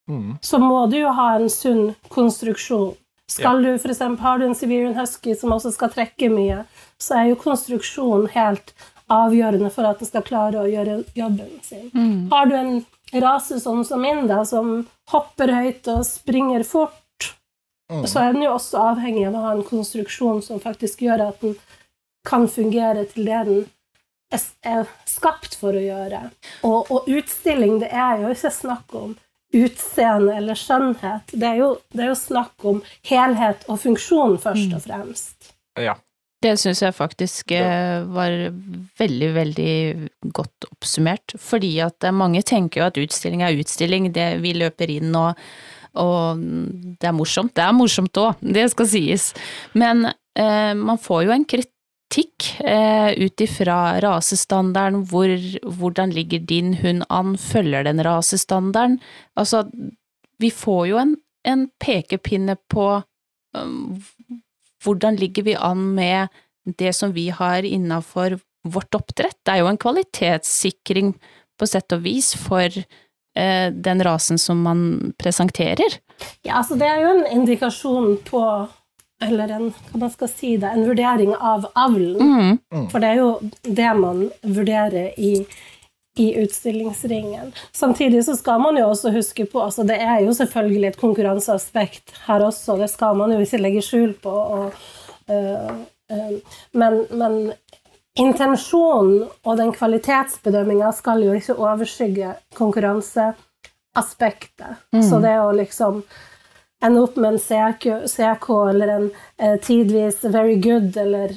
[0.03, 0.33] Mm.
[0.43, 2.89] så må du jo ha en sunn konstruksjon.
[3.31, 6.65] Skal du for eksempel, Har du en Siberian husky som også skal trekke mye,
[6.99, 8.73] så er jo konstruksjonen helt
[9.07, 11.87] avgjørende for at den skal klare å gjøre jobben sin.
[11.95, 12.27] Mm.
[12.33, 12.73] Har du en
[13.21, 16.99] rase sånn som min, da, som hopper høyt og springer fort,
[17.91, 18.07] Mm.
[18.07, 21.41] så er den jo også avhengig av å ha en konstruksjon som faktisk gjør at
[21.43, 21.57] den
[22.25, 23.65] kan fungere til det den
[24.63, 26.21] er, skapt for å gjøre.
[26.63, 29.11] Og, og utstilling, det er jo ikke snakk om
[29.53, 31.35] utseende eller skjønnhet.
[31.35, 35.51] Det er jo, det er jo snakk om helhet og funksjon, først og fremst.
[35.77, 35.97] Ja.
[36.43, 38.33] Det syns jeg faktisk eh, var
[38.99, 39.75] veldig, veldig
[40.35, 41.35] godt oppsummert.
[41.39, 45.39] Fordi at eh, mange tenker jo at utstilling er utstilling, det vi løper inn og,
[46.03, 46.41] og
[46.99, 47.53] det er morsomt.
[47.55, 49.29] Det er morsomt òg, det skal sies.
[49.77, 55.31] Men eh, man får jo en kritikk eh, ut ifra rasestandarden, hvor,
[55.79, 58.99] hvordan ligger din hund an, følger den rasestandarden?
[59.39, 59.63] Altså,
[60.43, 61.15] vi får jo en,
[61.47, 62.89] en pekepinne på
[63.55, 64.01] um,
[64.83, 66.33] hvordan ligger vi an med
[66.79, 69.39] det som vi har innafor vårt oppdrett?
[69.43, 71.15] Det er jo en kvalitetssikring
[71.59, 75.99] på sett og vis for eh, den rasen som man presenterer.
[76.43, 78.43] Ja, altså det er jo en indikasjon på
[79.23, 82.57] eller en, hva man skal si det, en vurdering av avlen.
[82.73, 82.87] Mm.
[82.91, 83.29] For det er jo
[83.63, 85.45] det man vurderer i,
[86.17, 87.53] i utstillingsringen.
[87.71, 92.13] Samtidig så skal man jo også huske på altså Det er jo selvfølgelig et konkurranseaspekt
[92.27, 94.29] her også, det skal man jo ikke legge skjul på.
[94.29, 94.71] Og,
[95.29, 95.69] øh,
[96.11, 96.31] øh,
[96.73, 97.53] men, men
[98.15, 104.75] intensjonen og den kvalitetsbedømminga skal jo ikke overskygge konkurranseaspektet.
[105.09, 106.03] Så det å liksom
[106.83, 111.29] ende opp med en CK, CK eller en eh, tidvis very good eller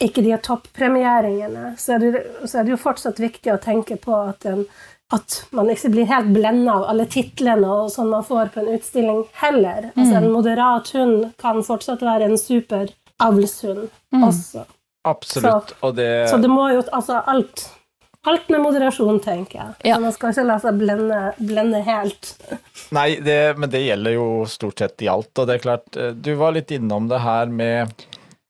[0.00, 4.14] ikke de toppremieringene, så, er det- så er det jo fortsatt viktig å tenke på
[4.28, 4.64] at, en,
[5.12, 8.74] at man ikke blir helt blenda av alle titlene og sånn man får på en
[8.78, 9.90] utstilling heller.
[9.96, 12.88] Altså En moderat hund kan fortsatt være en super
[13.20, 13.88] avlshund
[14.22, 14.64] også.
[15.08, 15.74] Absolutt.
[15.82, 17.68] Og det, Så det må jo Altså alt.
[18.26, 19.74] Alt med moderasjon, tenker jeg.
[19.88, 19.94] Ja.
[19.96, 22.32] Så man skal ikke la seg blende, blende helt.
[22.92, 25.30] Nei, det, men det gjelder jo stort sett i alt.
[25.38, 27.94] Og det er klart, eh, du var litt innom det her med,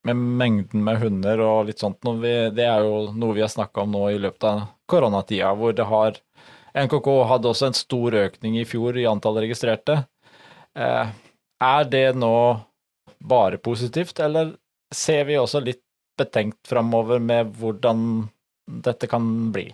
[0.06, 1.98] med mengden med hunder og litt sånt.
[2.22, 5.74] Vi, det er jo noe vi har snakka om nå i løpet av koronatida, hvor
[5.76, 6.20] det har
[6.78, 10.02] NKK hadde også en stor økning i fjor i antall registrerte.
[10.78, 11.10] Eh,
[11.64, 12.34] er det nå
[13.18, 14.54] bare positivt, eller
[14.94, 15.82] ser vi også litt
[16.18, 18.28] betenkt framover med hvordan
[18.84, 19.70] dette kan bli?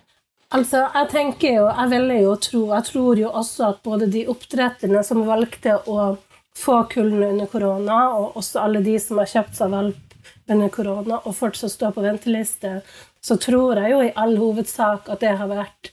[0.55, 4.23] Altså, jeg tenker jo, jeg ville jo tro, jeg tror jo også at både de
[4.31, 6.15] oppdretterne som valgte å
[6.55, 10.04] få kullene under korona, og også alle de som har kjøpt seg valp
[10.49, 12.79] under korona og folk som står på venteliste,
[13.21, 15.91] så tror jeg jo i all hovedsak at det har vært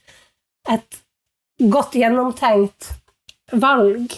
[0.73, 1.01] et
[1.73, 2.93] godt gjennomtenkt
[3.53, 4.15] valg.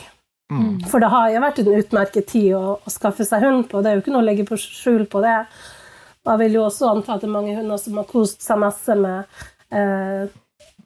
[0.53, 0.81] Mm.
[0.91, 3.91] For det har jo vært en utmerket tid å, å skaffe seg hund på, det
[3.91, 5.39] er jo ikke noe å legge på skjul på det.
[6.25, 8.61] Og jeg vil jo også anta at det er mange hunder som har kost seg
[8.61, 9.41] masse med
[9.77, 10.25] eh,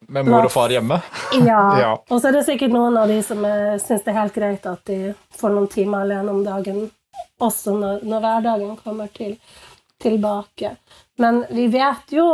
[0.09, 0.99] Med mor og far hjemme?
[1.51, 1.63] ja.
[1.83, 1.93] Ja.
[2.09, 4.67] Og så er det sikkert noen av de som eh, syns det er helt greit
[4.67, 6.89] at de får noen timer alene om dagen,
[7.45, 9.37] også når, når hverdagen kommer til,
[10.03, 10.77] tilbake.
[11.19, 12.27] Men vi vet jo,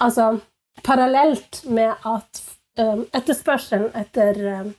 [0.00, 0.38] altså
[0.86, 2.42] parallelt med at
[2.78, 4.72] um, etterspørselen etter um,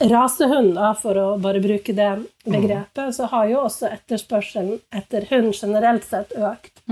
[0.00, 2.10] rasehund, da, for å bare bruke det
[2.44, 6.84] begrepet, så har jo også etterspørselen etter hund generelt sett økt.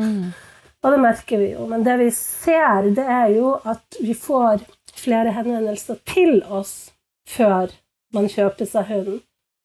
[0.83, 1.67] Og det merker vi jo.
[1.71, 4.65] Men det vi ser, det er jo at vi får
[4.99, 6.93] flere henvendelser til oss
[7.29, 7.71] før
[8.15, 9.21] man kjøper seg hund.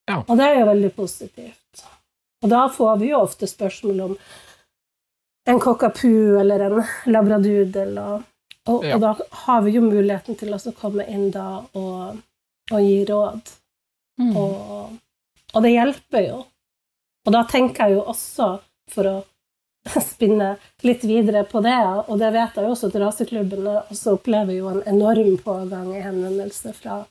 [0.08, 0.22] Ja.
[0.22, 1.64] Og det er jo veldig positivt.
[2.44, 4.18] Og da får vi jo ofte spørsmål om
[5.48, 8.28] en cockapoo eller en labradoodle, og,
[8.68, 8.96] og, Ja.
[8.96, 9.14] og da
[9.46, 12.20] har vi jo muligheten til å komme inn da og,
[12.72, 13.54] og gi råd.
[14.20, 14.36] Mm.
[14.36, 14.92] Og,
[15.54, 16.44] og det hjelper jo.
[17.28, 18.50] Og da tenker jeg jo også,
[18.92, 19.16] for å
[20.12, 24.60] spinne litt videre på det, og det vet jeg jo også at raseklubbene også opplever
[24.60, 27.02] jo en enorm pågang i henvendelser fra,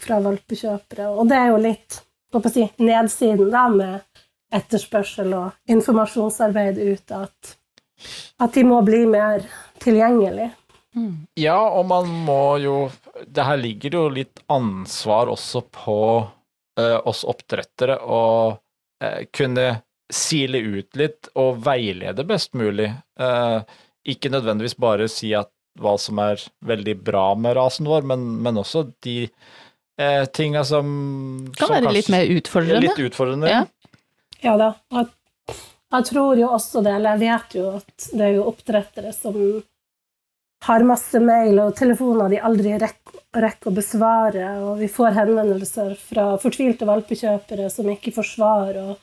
[0.00, 1.10] fra valpekjøpere.
[1.12, 2.00] Og det er jo litt
[2.32, 4.07] på å si, nedsiden da med
[4.54, 7.56] etterspørsel og informasjonsarbeid ut, at,
[8.40, 9.44] at de må bli mer
[9.82, 10.50] tilgjengelig.
[11.38, 12.78] Ja, og man må jo
[13.28, 15.98] Det her ligger jo litt ansvar også på
[16.80, 18.22] eh, oss oppdrettere å
[19.04, 19.68] eh, kunne
[20.08, 22.88] sile ut litt og veilede best mulig.
[23.20, 23.58] Eh,
[24.08, 28.58] ikke nødvendigvis bare si at hva som er veldig bra med rasen vår, men, men
[28.58, 29.18] også de
[30.00, 30.88] eh, tinga som
[31.52, 32.86] Kan som være litt mer utfordrende.
[32.88, 33.52] Litt utfordrende.
[33.52, 33.66] Ja.
[34.44, 34.72] Ja da.
[34.94, 35.08] Jeg,
[35.94, 39.38] jeg tror jo også det, eller jeg vet jo at det er jo oppdrettere som
[40.64, 45.94] har masse mail og telefoner de aldri rekker, rekker å besvare, og vi får henvendelser
[46.00, 48.80] fra fortvilte valpekjøpere som ikke får svar.
[48.82, 48.96] Og...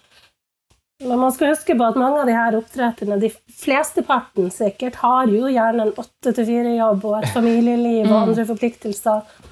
[1.05, 3.31] Men man skal huske på at mange av de her oppdretterne, de
[3.63, 9.51] flesteparten sikkert, har jo gjerne en åtte til fire-jobb og et familieliv og andre forpliktelser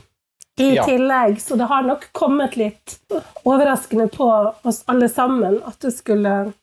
[0.59, 0.83] i Ja.
[0.85, 2.99] tillegg, så det har nok kommet litt
[3.45, 4.27] overraskende på
[4.63, 6.53] oss alle sammen at det skulle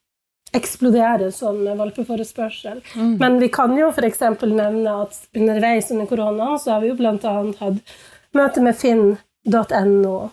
[0.54, 2.80] eksplodere sånn med valpeforespørsel.
[3.18, 4.20] Men vi kan jo f.eks.
[4.42, 7.34] nevne at underveis under koronaen så har vi jo bl.a.
[7.60, 7.94] hatt
[8.34, 10.30] møte med finn.no.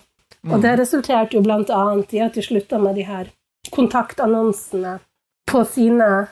[0.48, 2.04] Og det resulterte jo bl.a.
[2.12, 3.30] i at de slutta med de her
[3.74, 5.00] kontaktannonsene
[5.52, 6.28] på sine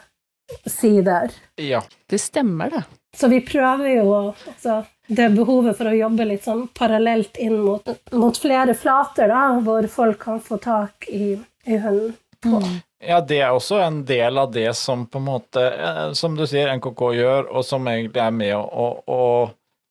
[0.66, 1.32] sider.
[1.58, 1.82] Ja.
[2.10, 2.84] Det stemmer, det.
[3.18, 4.12] Så vi prøver jo
[4.48, 9.60] altså, Det behovet for å jobbe litt sånn parallelt inn mot, mot flere flater, da,
[9.62, 11.36] hvor folk kan få tak i,
[11.66, 12.62] i hunden på.
[13.06, 16.46] Ja, det er også en del av det som på en måte, eh, som du
[16.50, 19.22] sier, NKK gjør, og som egentlig er med å, å, å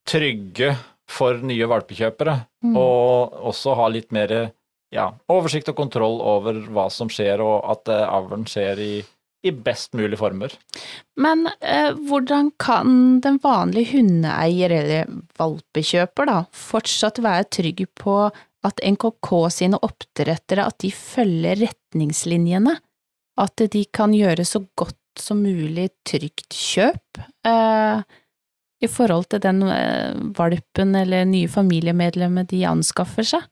[0.09, 0.73] trygge
[1.11, 2.79] for nye valpekjøpere, Mm.
[2.81, 4.31] og også ha litt mer
[4.89, 8.95] ja, oversikt og kontroll over hva som skjer, og at eh, avlen skjer i,
[9.45, 10.53] i best mulig former.
[11.21, 18.19] Men eh, hvordan kan den vanlige hundeeier eller valpekjøper da fortsatt være trygg på
[18.65, 22.79] at NKK sine oppdrettere at de følger retningslinjene?
[23.41, 28.05] At de kan gjøre så godt som mulig trygt kjøp eh,
[28.85, 33.45] i forhold til den eh, valpen eller nye familiemedlemmet de anskaffer seg?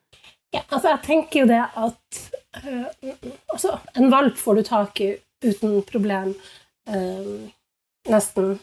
[0.52, 2.24] Ja, altså jeg tenker jo det at
[2.60, 3.12] øh,
[3.52, 5.12] altså, en valp får du tak i
[5.42, 6.34] uten problem
[6.88, 7.48] Eh,
[8.08, 8.58] nesten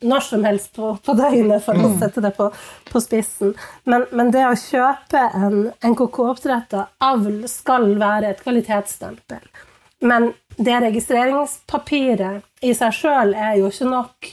[0.00, 2.48] når som helst på, på døgnet, for å sette det på,
[2.88, 3.52] på spissen.
[3.84, 9.42] Men, men det å kjøpe en NKK-oppdretta avl skal være et kvalitetsstempel.
[10.00, 14.30] Men det registreringspapiret i seg sjøl er jo ikke nok.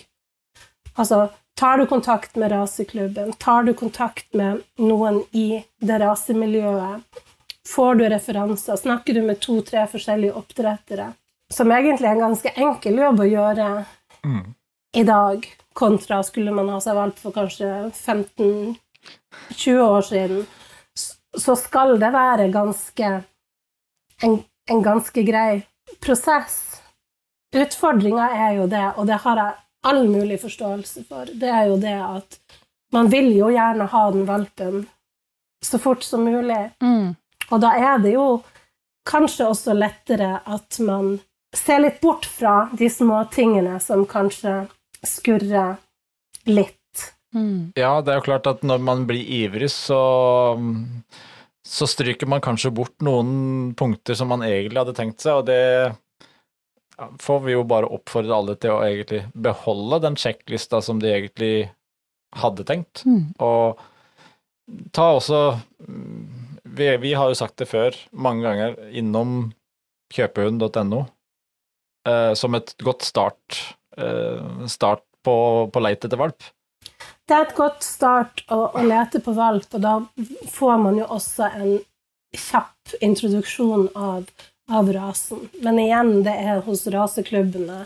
[0.93, 1.26] Altså,
[1.59, 7.24] tar du kontakt med raseklubben, tar du kontakt med noen i det rasemiljøet,
[7.68, 11.11] får du referanser, snakker du med to-tre forskjellige oppdrettere,
[11.53, 13.67] som egentlig er en ganske enkel jobb å gjøre
[14.93, 20.45] i dag, kontra skulle man ha seg valgt for kanskje 15-20 år siden,
[21.37, 23.09] så skal det være ganske
[24.23, 24.37] en,
[24.69, 25.63] en ganske grei
[26.03, 26.59] prosess.
[27.53, 31.77] Utfordringa er jo det, og det har jeg all mulig forståelse for, det er jo
[31.81, 32.39] det at
[32.93, 34.85] man vil jo gjerne ha den valpen
[35.65, 36.69] så fort som mulig.
[36.83, 37.15] Mm.
[37.49, 38.27] Og da er det jo
[39.09, 41.17] kanskje også lettere at man
[41.53, 44.63] ser litt bort fra de små tingene som kanskje
[45.05, 45.77] skurrer
[46.49, 46.79] litt.
[47.33, 47.73] Mm.
[47.77, 50.01] Ja, det er jo klart at når man blir ivrig, så,
[51.65, 57.13] så stryker man kanskje bort noen punkter som man egentlig hadde tenkt seg, og det
[57.21, 61.55] får vi jo bare oppfordre alle til å egentlig beholde den sjekklista som de egentlig
[62.37, 63.01] hadde tenkt.
[63.05, 63.33] Mm.
[63.41, 63.81] Og
[64.95, 65.41] ta også
[66.63, 69.51] vi, vi har jo sagt det før mange ganger innom
[70.13, 71.03] kjøpehund.no
[72.07, 73.61] eh, som et godt start,
[73.97, 75.35] eh, start på,
[75.73, 76.43] på leit etter valp.
[77.27, 79.93] Det er et godt start å, å lete på valp, og da
[80.51, 81.77] får man jo også en
[82.35, 84.25] kjapp introduksjon av,
[84.67, 85.45] av rasen.
[85.63, 87.85] Men igjen, det er hos raseklubbene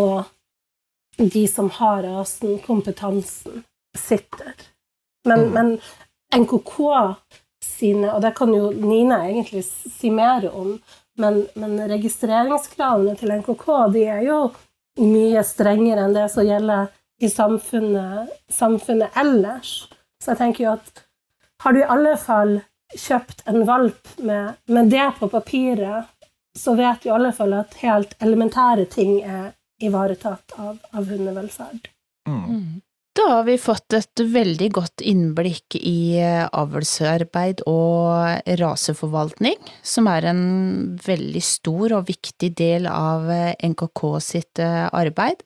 [0.00, 0.24] og
[1.20, 3.62] de som har rasen, kompetansen,
[3.98, 4.54] sitter.
[5.28, 5.52] Men, Mm.
[5.52, 5.80] men
[6.42, 7.16] NKK
[7.62, 10.80] sine, og det kan jo Nina egentlig si mer om,
[11.20, 14.38] men, men registreringskravene til NKK de er jo
[15.00, 16.90] mye strengere enn det som gjelder
[17.22, 19.88] i samfunnet, samfunnet ellers.
[20.22, 21.02] Så jeg tenker jo at
[21.62, 22.56] har du i alle fall
[22.98, 26.10] kjøpt en valp med, med det på papiret,
[26.58, 29.52] så vet du i alle fall at helt elementære ting er
[29.82, 31.88] ivaretatt av, av hundevelferd.
[32.28, 32.82] Mm.
[33.12, 40.30] Da har vi fått et veldig godt innblikk i eh, avlsarbeid og raseforvaltning, som er
[40.30, 40.44] en
[41.04, 45.44] veldig stor og viktig del av eh, NKK sitt eh, arbeid.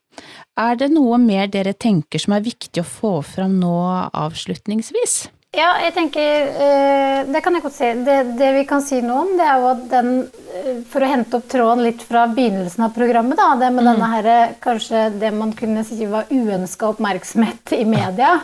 [0.54, 3.74] Er det noe mer dere tenker som er viktig å få fram nå
[4.14, 5.24] avslutningsvis?
[5.56, 7.88] Ja, jeg tenker eh, Det kan jeg godt si.
[8.04, 10.10] Det, det vi kan si noe om, det er jo at den
[10.52, 14.10] eh, For å hente opp tråden litt fra begynnelsen av programmet, da, det med denne
[14.12, 14.28] her,
[14.62, 18.34] kanskje det man kunne si var uønska oppmerksomhet i media.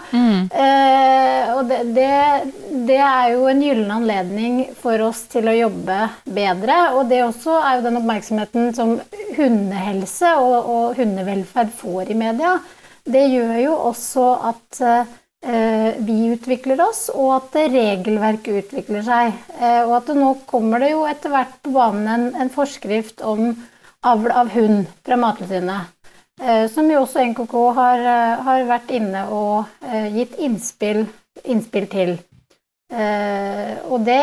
[0.49, 2.11] Eh, og det, det,
[2.89, 6.79] det er jo en gyllen anledning for oss til å jobbe bedre.
[6.97, 8.97] Og det også er jo den oppmerksomheten som
[9.37, 12.57] hundehelse og, og hundevelferd får i media.
[13.05, 19.33] Det gjør jo også at eh, vi utvikler oss, og at regelverket utvikler seg.
[19.59, 23.51] Eh, og at nå kommer det jo etter hvert på banen en, en forskrift om
[24.07, 25.91] avl av hund fra Mattilsynet.
[26.43, 31.05] Eh, som jo også NKK har, eh, har vært inne og eh, gitt innspill,
[31.45, 32.17] innspill til.
[32.93, 34.23] Eh, og det,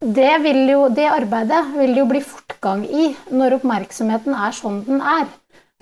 [0.00, 0.30] det,
[0.70, 5.26] jo, det arbeidet vil jo bli fortgang i når oppmerksomheten er sånn den er.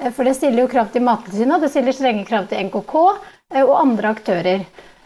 [0.01, 2.97] Eh, For det stiller jo krav til Mattilsynet, og det stiller strenge krav til NKK
[3.05, 3.27] eh,
[3.57, 4.65] og andre aktører.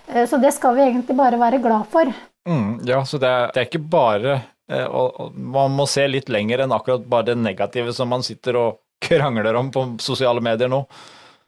[0.08, 2.12] Eh, Så det skal vi egentlig bare være glad for.
[2.48, 4.32] Mm, ja, så det er, det er ikke bare
[4.70, 8.22] eh, og, og Man må se litt lenger enn akkurat bare det negative som man
[8.26, 10.84] sitter og krangler om på sosiale medier nå.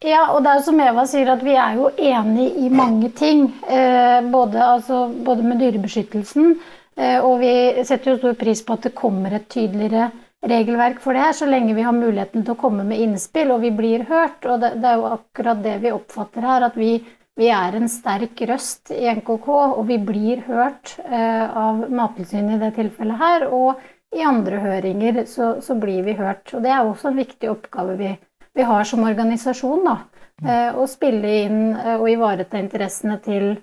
[0.05, 3.45] Ja, og det er som Eva sier, at vi er jo enig i mange ting.
[3.67, 6.57] Eh, både, altså, både med dyrebeskyttelsen,
[6.99, 7.53] eh, og vi
[7.87, 10.09] setter jo stor pris på at det kommer et tydeligere
[10.49, 13.63] regelverk for det her, så lenge vi har muligheten til å komme med innspill og
[13.65, 14.45] vi blir hørt.
[14.45, 16.91] Og det, det er jo akkurat det vi oppfatter her, at vi,
[17.39, 22.63] vi er en sterk røst i NKK, og vi blir hørt eh, av Mattilsynet i
[22.63, 23.47] det tilfellet her.
[23.49, 23.81] Og
[24.15, 26.53] i andre høringer så, så blir vi hørt.
[26.53, 28.11] Og det er også en viktig oppgave vi,
[28.55, 29.87] vi har som organisasjon.
[29.87, 29.97] da,
[30.45, 33.55] eh, Å spille inn eh, og ivareta interessene til,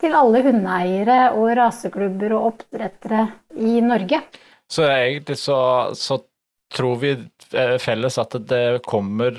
[0.00, 3.26] til alle hundeeiere og raseklubber og oppdrettere
[3.58, 4.22] i Norge.
[4.72, 5.58] Så egentlig så,
[5.94, 6.18] så
[6.72, 7.10] tror vi
[7.52, 9.36] eh, felles at det kommer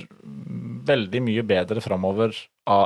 [0.86, 2.36] veldig mye bedre framover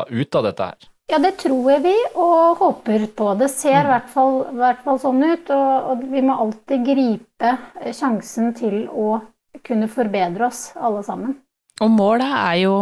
[0.09, 0.87] ut av dette her.
[1.11, 3.33] Ja, det tror vi og håper på.
[3.39, 5.51] Det ser i hvert fall, hvert fall sånn ut.
[5.55, 7.53] Og, og, vi må alltid gripe
[7.95, 9.19] sjansen til å
[9.67, 11.37] kunne forbedre oss, alle sammen.
[11.83, 12.73] Og målet er jo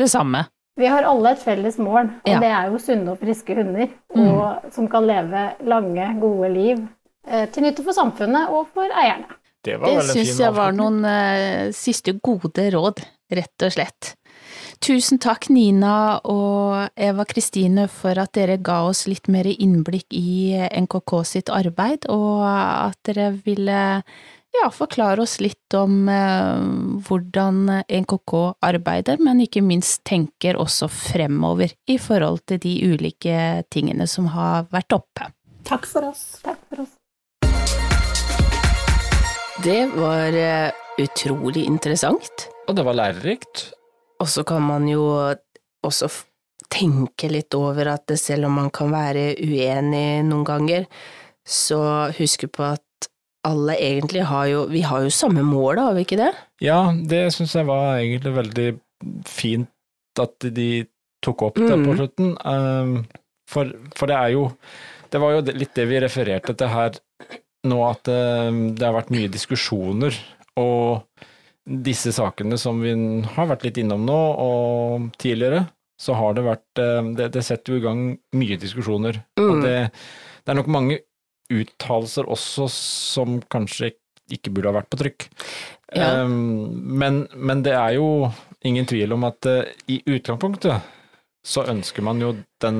[0.00, 0.44] det samme.
[0.80, 2.40] Vi har alle et felles mål, og Ja.
[2.40, 3.88] det er jo sunne og friske hunder.
[4.16, 6.84] Og, som kan leve lange, gode liv
[7.22, 9.38] til nytte for samfunnet og for eierne.
[9.62, 14.16] Det var Det syns jeg var noen uh, siste gode råd, rett og slett.
[14.82, 20.58] Tusen takk Nina og Eva Kristine for at dere ga oss litt mer innblikk i
[20.82, 23.78] NKK sitt arbeid, og at dere ville
[24.52, 26.66] ja, forklare oss litt om eh,
[27.06, 28.34] hvordan NKK
[28.66, 33.38] arbeider, men ikke minst tenker også fremover i forhold til de ulike
[33.72, 35.30] tingene som har vært oppe.
[35.68, 36.42] Takk for oss.
[36.42, 36.61] Takk
[39.62, 40.70] Det var eh,
[41.02, 42.48] utrolig interessant.
[42.68, 43.68] Og det var lærerikt.
[44.22, 45.02] Og så kan man jo
[45.86, 46.08] også
[46.72, 50.86] tenke litt over at selv om man kan være uenig noen ganger,
[51.46, 51.80] så
[52.16, 53.08] husk på at
[53.42, 56.30] alle egentlig har jo Vi har jo samme mål, har vi ikke det?
[56.62, 58.68] Ja, det syns jeg var egentlig veldig
[59.26, 59.68] fint
[60.22, 60.84] at de
[61.22, 61.96] tok opp det på Mm.
[61.98, 62.30] slutten.
[62.46, 63.06] Um,
[63.50, 63.66] for,
[63.98, 64.44] for det er jo
[65.12, 66.94] Det var jo litt det vi refererte til her
[67.68, 70.16] nå, at um, det har vært mye diskusjoner,
[70.58, 71.04] og
[71.62, 72.90] disse sakene som vi
[73.36, 75.66] har vært litt innom nå, og tidligere,
[76.02, 78.00] så har det vært um, Det, det setter jo i gang
[78.34, 79.20] mye diskusjoner.
[79.38, 79.60] Og Mm.
[79.62, 79.76] det,
[80.42, 80.98] det er nok mange
[81.52, 83.92] uttalelser også som kanskje
[84.32, 85.26] ikke burde ha vært på trykk.
[85.94, 86.22] Ja.
[86.24, 88.30] Um, men, men det er jo
[88.64, 90.80] ingen tvil om at uh, i utgangspunktet
[91.44, 92.32] så ønsker man jo
[92.62, 92.78] den,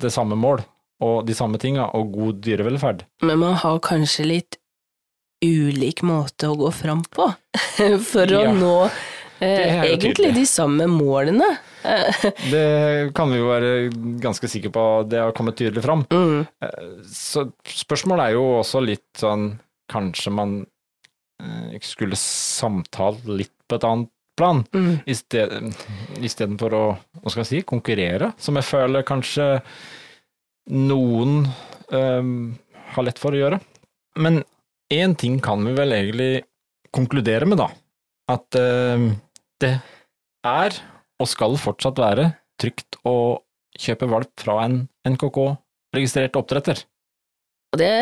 [0.00, 0.62] det samme mål
[1.02, 3.02] og de samme tinga, og god dyrevelferd.
[3.26, 4.58] Men man har kanskje litt
[5.42, 7.26] ulik måte å gå fram på
[8.12, 8.74] for å Ja, nå
[9.42, 10.34] eh, egentlig tydelig.
[10.38, 11.48] de samme målene.
[12.52, 13.72] Det kan vi jo være
[14.22, 16.04] ganske sikre på, det har kommet tydelig fram.
[16.14, 16.46] mm.
[16.62, 19.48] Eh, Så spørsmålet er jo også litt sånn
[19.92, 20.52] Kanskje man
[21.42, 25.02] eh, skulle samtalt litt på et annet plan, Mm.
[26.24, 26.84] istedenfor å
[27.20, 29.48] hva skal jeg si, konkurrere, som jeg føler kanskje
[30.70, 31.46] noen
[31.92, 32.30] eh,
[32.94, 33.60] har lett for å gjøre.
[34.22, 34.42] Men
[34.92, 36.44] én ting kan vi vel egentlig
[36.92, 37.70] konkludere med, da.
[38.32, 39.08] At eh,
[39.62, 39.74] det
[40.46, 40.78] er,
[41.22, 43.42] og skal fortsatt være, trygt å
[43.78, 46.84] kjøpe valp fra en NKK-registrert oppdretter.
[47.72, 47.92] Og det,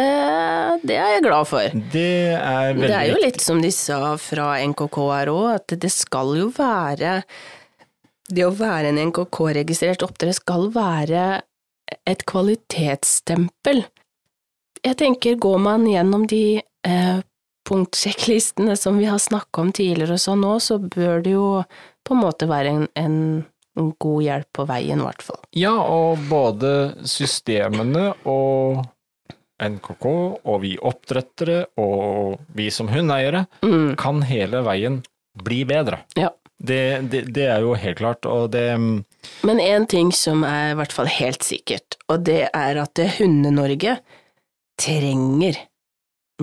[0.83, 1.81] det er jeg glad for.
[1.93, 5.77] Det er veldig Det er jo litt som de sa fra NKK her òg, at
[5.79, 7.21] det skal jo være
[8.31, 11.29] Det å være en NKK-registrert oppdretter skal være
[12.09, 13.85] et kvalitetsstempel.
[14.85, 17.21] Jeg tenker, går man gjennom de eh,
[17.69, 21.49] punktsjekklistene som vi har snakka om tidligere og sånn nå, så bør det jo
[22.07, 23.19] på en måte være en, en,
[24.01, 25.39] god hjelp på veien, i hvert fall.
[25.57, 26.73] Ja, og både
[27.09, 28.83] systemene og
[29.61, 33.95] NKK og vi oppdrettere og vi som hundeeiere Mm.
[33.97, 35.01] kan hele veien
[35.33, 36.03] bli bedre.
[36.19, 36.29] Ja.
[36.61, 40.77] Det, det, det er jo helt klart, og det Men én ting som er i
[40.77, 43.97] hvert fall helt sikkert, og det er at Hunde-Norge
[44.81, 45.57] trenger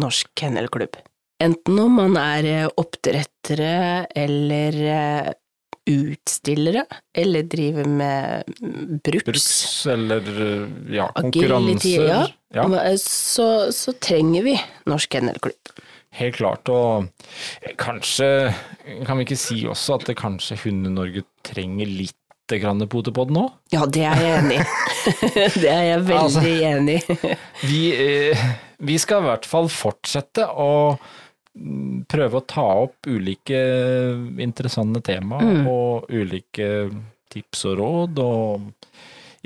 [0.02, 0.98] Norsk Kennelklubb.
[1.42, 5.30] Enten om man er eh, oppdrettere eller eh,
[5.88, 10.26] utstillere, eller driver med mm, bruks, bruks eller
[10.92, 12.24] ja, konkurranser ja.
[12.58, 12.66] ja,
[13.02, 14.58] Så, så trenger vi
[14.90, 15.78] Norsk Kennelklubb.
[16.12, 16.70] Helt klart.
[16.70, 17.10] Og
[17.78, 18.54] kanskje
[19.06, 22.16] kan vi ikke si også at det kanskje Hunde-Norge trenger litt
[22.48, 23.44] grann potepod nå?
[23.74, 24.66] Ja, det er jeg enig i.
[25.62, 27.36] det er jeg veldig Altså- enig i.
[27.68, 28.46] Vi, eh,
[28.80, 30.70] vi skal i hvert fall fortsette å
[32.08, 33.58] prøve å ta opp ulike
[34.40, 35.68] interessante tema Mm.
[35.68, 36.68] og ulike
[37.34, 38.68] tips og råd og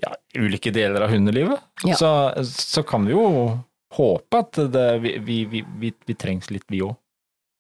[0.02, 1.60] ja, ulike deler av hundelivet.
[1.88, 1.96] Ja.
[1.96, 2.10] Så,
[2.46, 3.26] så kan vi jo
[3.98, 6.96] håpe at det, vi, vi, vi, vi, trengs litt, vi òg.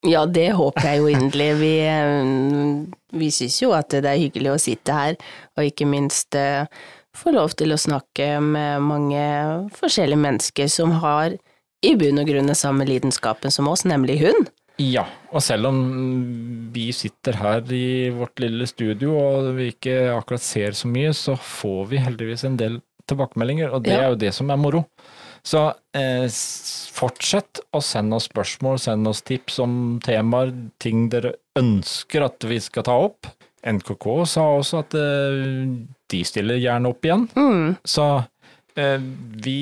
[0.08, 1.50] Ja, det håper jeg jo inderlig.
[1.60, 5.20] Vi, eh, vi syns jo at det er hyggelig å sitte her,
[5.58, 6.66] og ikke minst eh,
[7.14, 9.22] få lov til å snakke med mange
[9.78, 11.36] forskjellige mennesker som har
[11.86, 14.50] i bunn og grunn den samme lidenskapen som oss, nemlig hund.
[14.82, 15.80] Ja, og selv om
[16.74, 21.36] vi sitter her i vårt lille studio og vi ikke akkurat ser så mye, så
[21.38, 22.80] får vi heldigvis en del
[23.12, 24.06] tilbakemeldinger, og det Ja.
[24.06, 24.86] er jo det som er moro.
[25.44, 25.62] Så
[25.98, 26.28] eh,
[26.94, 29.74] fortsett å sende oss spørsmål, send oss tips om
[30.06, 33.30] temaer, ting dere ønsker at vi skal ta opp.
[33.62, 35.72] NKK sa også at eh,
[36.12, 37.28] de stiller gjerne opp igjen.
[37.38, 37.78] Mm.
[37.86, 38.08] Så
[38.78, 39.00] eh,
[39.46, 39.62] vi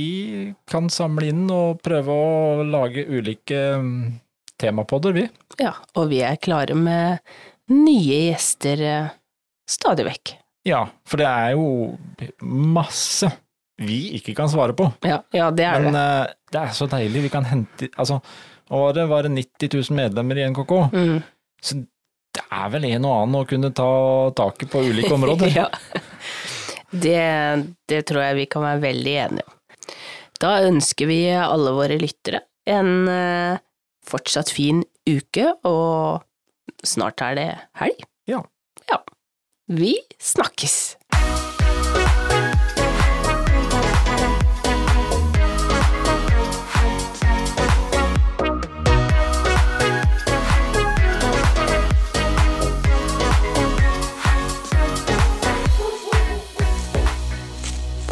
[0.69, 4.03] kan samle inn og prøve å lage ulike mm,
[4.59, 5.27] temapodder, vi.
[5.59, 7.23] Ja, og vi er klare med
[7.71, 9.11] nye gjester eh,
[9.69, 10.35] stadig vekk.
[10.67, 11.69] Ja, for det er jo
[12.43, 13.31] masse
[13.79, 14.89] vi ikke kan svare på.
[15.07, 16.01] Ja, ja det er Men det.
[16.03, 17.21] eh, det er så deilig.
[17.27, 18.19] Vi kan hente Altså,
[18.75, 21.21] året var det 90 000 medlemmer i NKK, Mm.
[21.61, 21.79] så
[22.35, 23.87] det er vel en og annen å kunne ta
[24.37, 25.49] taket på ulike områder.
[25.63, 25.67] ja.
[26.91, 27.21] Det,
[27.89, 29.55] det tror jeg vi kan være veldig enige om.
[30.39, 33.57] Da ønsker vi alle våre lyttere en uh,
[34.07, 36.21] fortsatt fin uke, og
[36.85, 37.47] snart er det
[37.81, 38.05] helg.
[38.29, 38.43] Ja.
[38.89, 39.01] Ja.
[39.67, 40.95] Vi snakkes!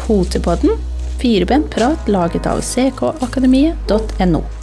[0.08, 0.70] Potepodden,
[1.20, 4.57] firebent prat laget av ckakademiet.no.